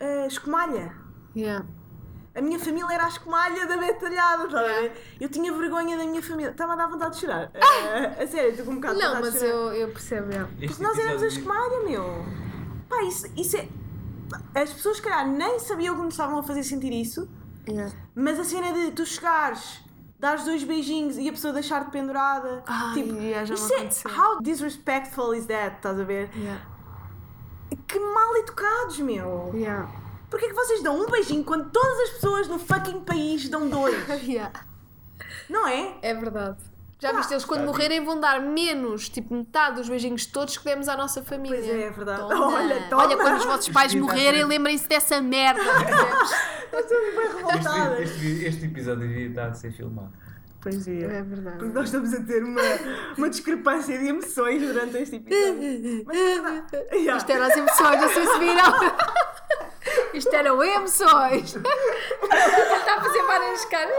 [0.00, 0.94] ah, escumalha.
[1.34, 1.66] Yeah.
[2.36, 4.92] A minha família era a escumalha da betalhada, estás a ver?
[5.18, 6.50] Eu tinha vergonha da minha família.
[6.50, 7.50] Estava a dar vontade de chorar.
[7.54, 9.52] Ah, a sério, estou com um bocado de Não, vontade mas de chorar.
[9.54, 10.50] eu, eu percebo, yeah.
[10.60, 12.26] Este Porque nós éramos a escumalha, meu.
[12.88, 13.66] Pá, isso, isso é.
[14.54, 17.26] As pessoas, se calhar, nem sabiam nos estavam a fazer sentir isso.
[17.66, 17.90] Yeah.
[18.14, 19.80] Mas a cena de tu chegares,
[20.20, 22.62] dares dois beijinhos e a pessoa deixar-te pendurada.
[22.66, 25.76] Ai, tipo, yeah, já isso é, how disrespectful is that?
[25.76, 26.28] Estás a ver?
[26.36, 26.60] Yeah.
[27.88, 29.50] Que mal educados, meu.
[29.54, 29.88] Yeah.
[30.36, 33.96] Porquê que vocês dão um beijinho quando todas as pessoas no fucking país dão dois?
[34.22, 34.52] Yeah.
[35.48, 35.96] Não é?
[36.02, 36.58] É verdade.
[37.00, 40.64] Já Pá, viste, eles quando morrerem vão dar menos, tipo metade dos beijinhos todos que
[40.64, 41.58] demos à nossa família.
[41.58, 42.20] Pois é, é verdade.
[42.20, 42.54] Toma.
[42.54, 43.02] Olha, toma.
[43.04, 45.62] Olha, quando os vossos pais morrerem, lembrem-se dessa merda.
[46.70, 48.02] Estou bem revoltada.
[48.02, 50.12] Este, este, este episódio devia estar a ser filmado.
[50.60, 51.00] Pois é.
[51.00, 51.58] é verdade.
[51.58, 52.60] Porque nós estamos a ter uma,
[53.16, 56.04] uma discrepância de emoções durante este episódio.
[56.04, 56.76] Mas é verdade.
[56.92, 57.16] Yeah.
[57.16, 59.35] Isto eram as emoções, não sei se viram.
[60.16, 61.54] Isto eram emoções.
[61.56, 63.94] Está a fazer várias caras.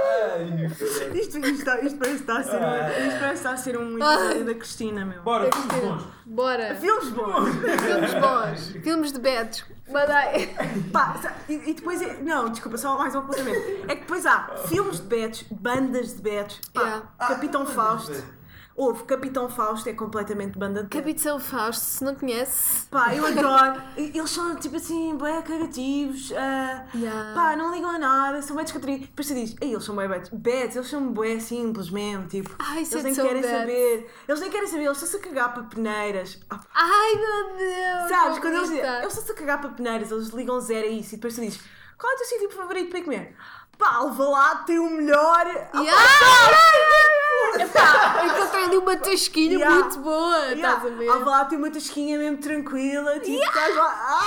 [1.15, 3.97] Isto, isto, está- isto parece estar a ser, um- isto parece estar a ser um
[3.97, 5.21] episódio da Cristina, meu.
[5.21, 6.03] Bora, filmes bons.
[6.25, 6.75] Bora.
[6.75, 7.49] Filmes bons!
[7.55, 8.83] Filmes bons.
[8.83, 9.63] Filmes de betos.
[9.89, 10.53] Mandai.
[10.91, 12.17] Pá, sa- e, e depois é.
[12.21, 13.59] Não, desculpa, só mais um apontamento.
[13.87, 16.59] É que depois há filmes de betos, bandas de betos.
[16.73, 17.07] Pá, Yeah.
[17.19, 18.36] Capitão Fausto.
[18.77, 20.89] Houve, Capitão Fausto é completamente banda de.
[20.89, 22.85] Capitão Fausto, se não conhece.
[22.91, 23.81] Pá, eu adoro.
[23.97, 26.31] Eles são tipo assim, bem cagativos.
[26.37, 27.33] ah, Yeah.
[27.33, 29.07] Pá, não ligam a nada, são bem descontraídos.
[29.07, 30.29] Depois você diz, "Ei, eles são bem betos.
[30.31, 32.27] Betos, eles são bem simples mesmo.
[32.27, 33.49] Tipo, Ai, eles é nem querem betos.
[33.49, 34.11] saber.
[34.27, 36.39] Eles nem querem saber, eles estão-se a cagar para peneiras.
[36.73, 38.09] Ai meu Deus!
[38.09, 41.15] Sabes, quando eles dizem, eles estão-se a cagar para peneiras, eles ligam zero a isso
[41.15, 41.59] e depois tu dizes,
[41.97, 43.35] qual é o teu sítio favorito para comer?
[43.77, 45.45] Pá, Alvalade tem o melhor.
[45.75, 46.57] Yeah!
[47.59, 49.75] Epá, encontrei ali uma tasquinha Yeah.
[49.75, 51.09] muito boa, estás a ver?
[51.09, 53.93] Alvalade tem uma tasquinha mesmo tranquila, tipo, estás lá.
[54.07, 54.23] Ah!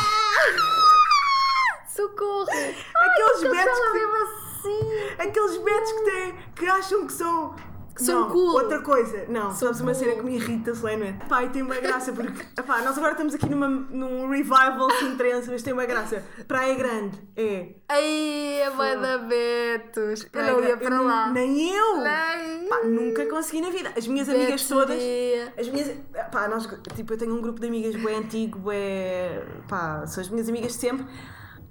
[1.88, 2.46] Socorro!
[2.48, 4.80] Aqueles betos Ela que, assim!
[5.18, 7.56] aqueles betos que têm, que acham que são.
[8.00, 8.54] Que são não, cool.
[8.54, 11.26] Outra coisa, não, São sabes uma cena que me irrita solenemente.
[11.26, 15.50] Pá, e tem uma graça porque, epá, nós agora estamos aqui numa, num revival sintrense,
[15.50, 16.24] mas tem uma graça.
[16.48, 17.74] Praia Grande é.
[17.90, 20.26] Ai, a mãe da Betos!
[20.32, 21.30] Eu não ia para lá.
[21.30, 21.96] Nem eu!
[21.98, 22.68] Nem.
[22.68, 23.92] Pá, nunca consegui na vida.
[23.94, 24.96] As minhas amigas Betos todas.
[24.96, 25.52] seria.
[25.58, 25.96] As minhas.
[26.32, 29.44] Pá, nós, tipo, eu tenho um grupo de amigas bem antigo, bem.
[29.68, 31.04] Pá, são as minhas amigas de sempre,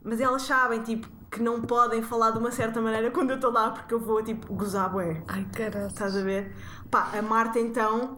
[0.03, 3.51] mas elas sabem, tipo, que não podem falar de uma certa maneira quando eu estou
[3.51, 5.23] lá, porque eu vou, tipo, gozar, bué.
[5.27, 5.87] Ai, caralho.
[5.87, 6.55] Estás a ver?
[6.89, 8.17] Pá, a Marta então.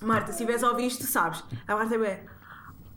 [0.00, 1.44] Marta, se estiveres a ouvir isto, sabes.
[1.66, 2.20] A Marta é bem.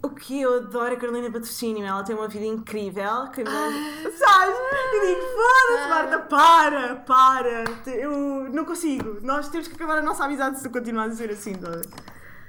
[0.03, 3.27] O que eu adoro a Carolina Patrocínio, ela tem uma vida incrível.
[3.33, 4.57] Que Sabes?
[4.93, 7.91] Eu digo, foda-se, Marta, para, para.
[7.91, 9.19] Eu não consigo.
[9.21, 11.81] Nós temos que acabar a nossa amizade se tu continuares a ser assim, toda.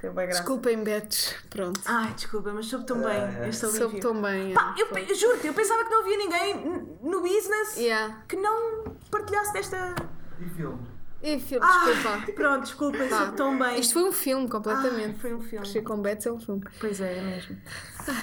[0.03, 0.41] Tem bem graça.
[0.43, 1.35] Desculpem, Betos.
[1.49, 1.81] Pronto.
[1.87, 4.01] Ai, desculpa, mas soube tão bem Ah, este Soube alívio.
[4.01, 4.53] tão bem.
[4.53, 8.23] Pá, é, eu, eu juro-te, eu pensava que não havia ninguém no business Yeah.
[8.29, 9.95] que não partilhasse desta.
[10.41, 10.93] E filmes?
[11.23, 12.33] E filme, Ah, desculpa.
[12.35, 13.79] pronto, desculpem, Pá, soube tão bem.
[13.79, 15.21] Isto foi um filme, Ai, completamente.
[15.21, 15.59] foi um filme.
[15.65, 16.65] Crescer com Betos é um filme.
[16.81, 17.57] Pois é, é mesmo.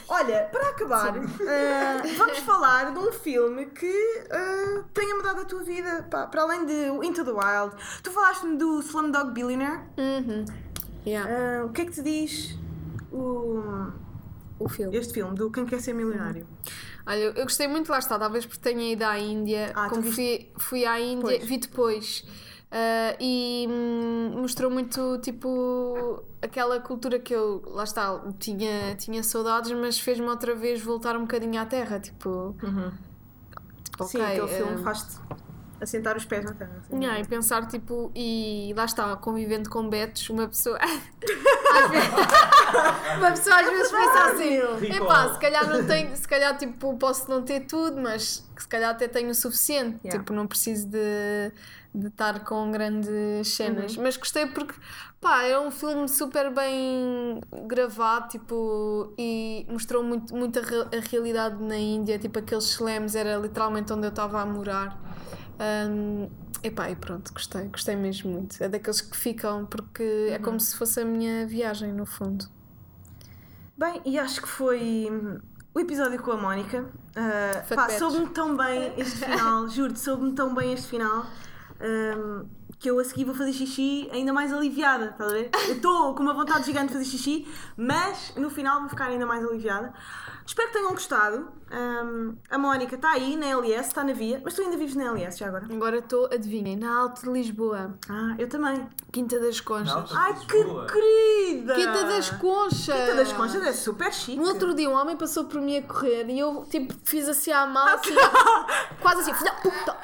[0.10, 5.64] Olha, para acabar, eh, vamos falar de um filme que eh, tenha mudado a tua
[5.64, 7.74] vida, pá, para além de Into the Wild.
[8.04, 9.80] Tu falaste-me do Slumdog Billionaire.
[9.98, 10.44] Uhum.
[11.06, 11.30] Yeah.
[11.32, 12.58] Eh, o que é que te diz
[13.12, 13.62] o,
[14.60, 14.95] O filme.
[14.97, 16.45] este filme, do Quem Quer Ser Milionário?
[17.08, 19.72] Olha, eu gostei muito, lá está, talvez porque tenha ido à Índia.
[19.76, 21.43] Ah, Como fui, fui à Índia, Pois.
[21.43, 22.26] vi depois.
[22.72, 29.72] ah, e hum, mostrou muito, tipo, aquela cultura que eu, lá está, tinha, tinha saudades,
[29.72, 32.00] mas fez-me outra vez voltar um bocadinho à terra.
[32.00, 32.56] Tipo,
[33.84, 35.18] tipo Sim, ok, aquele filme ah, faz-te
[35.82, 36.72] assentar os pés na terra.
[36.80, 36.98] assim.
[37.02, 40.78] Yeah, e pensar, tipo, e lá está, convivendo com betos, uma pessoa.
[40.82, 42.10] às vezes,
[43.18, 47.30] uma pessoa às vezes pensa assim: epá, se calhar não tenho, se calhar tipo, posso
[47.30, 50.00] não ter tudo, mas se calhar até tenho o suficiente.
[50.04, 50.20] Yeah.
[50.20, 51.52] Tipo, não preciso de,
[51.94, 53.96] de estar com grandes cenas.
[53.96, 54.04] Uhum.
[54.04, 54.74] Mas gostei porque,
[55.22, 61.02] pá, é um filme super bem gravado, tipo, e mostrou muito, muito a, re- a
[61.10, 62.20] realidade na Índia.
[62.20, 64.98] Tipo, aqueles slams era literalmente onde eu estava a morar.
[65.60, 66.30] Um,
[66.64, 68.62] epá, e pronto, gostei, gostei mesmo muito.
[68.64, 70.34] É daqueles que ficam, porque Uhum.
[70.34, 72.45] é como se fosse a minha viagem, no fundo.
[73.78, 75.10] Bem, e acho que foi
[75.74, 76.82] o episódio com a Mónica.
[76.82, 81.26] Uh, pá, soube-me tão bem este final, juro-te, soube-me tão bem este final.
[81.82, 82.45] hum,
[82.78, 85.49] que eu a seguir vou fazer xixi ainda mais aliviada, estás a ver?
[85.68, 87.45] Eu estou com uma vontade gigante de fazer xixi,
[87.76, 89.93] mas no final vou ficar ainda mais aliviada.
[90.50, 91.47] Espero que tenham gostado.
[91.72, 95.04] Hum, a Mónica está aí na LS, está na via, mas tu ainda vives na
[95.12, 95.68] LS já agora?
[95.72, 98.89] Agora estou, adivinhem, na Alta de Lisboa, Ah, eu também.
[99.12, 100.12] Quinta das Conchas.
[100.12, 101.76] Ai, que querida!
[101.76, 102.86] Quinta das Conchas!
[102.95, 104.39] Quinta das Conchas é super chique.
[104.39, 107.52] No outro dia um homem passou por mim a correr e eu tipo fiz assim
[107.52, 108.16] à mão, assim,
[109.00, 109.97] quase assim, filha puta!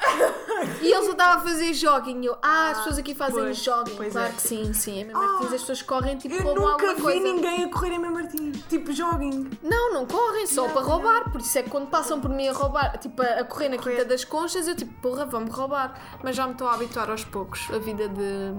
[0.80, 2.20] E ele só estava a fazer jogging.
[2.22, 3.96] E eu, ah, as pessoas aqui fazem pois, jogging.
[3.96, 4.32] pois claro é.
[4.32, 5.00] que sim, sim.
[5.00, 7.20] Em Martins as pessoas correm tipo Eu como nunca alguma vi coisa.
[7.20, 8.62] ninguém a correr em Mem Martins.
[8.68, 9.50] Tipo, joguem.
[9.62, 10.35] Não, não correm.
[10.36, 13.22] Correm só para roubar, por isso é que quando passam por mim a roubar, tipo
[13.22, 15.98] a, a correr na Quinta das Conchas, eu tipo, porra, vão-me roubar.
[16.22, 18.52] Mas já me estou a habituar aos poucos, a vida de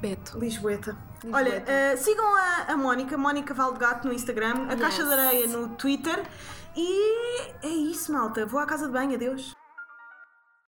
[0.00, 0.38] Beto.
[0.38, 0.96] Lisboeta.
[1.22, 1.36] Lisboeta.
[1.36, 5.68] Olha, eh, sigam a, a Mónica, Mónica Valdegato no Instagram, a Caixa de Areia no
[5.70, 6.22] Twitter.
[6.76, 8.44] E é isso, malta.
[8.44, 9.54] Vou à casa de banho, adeus.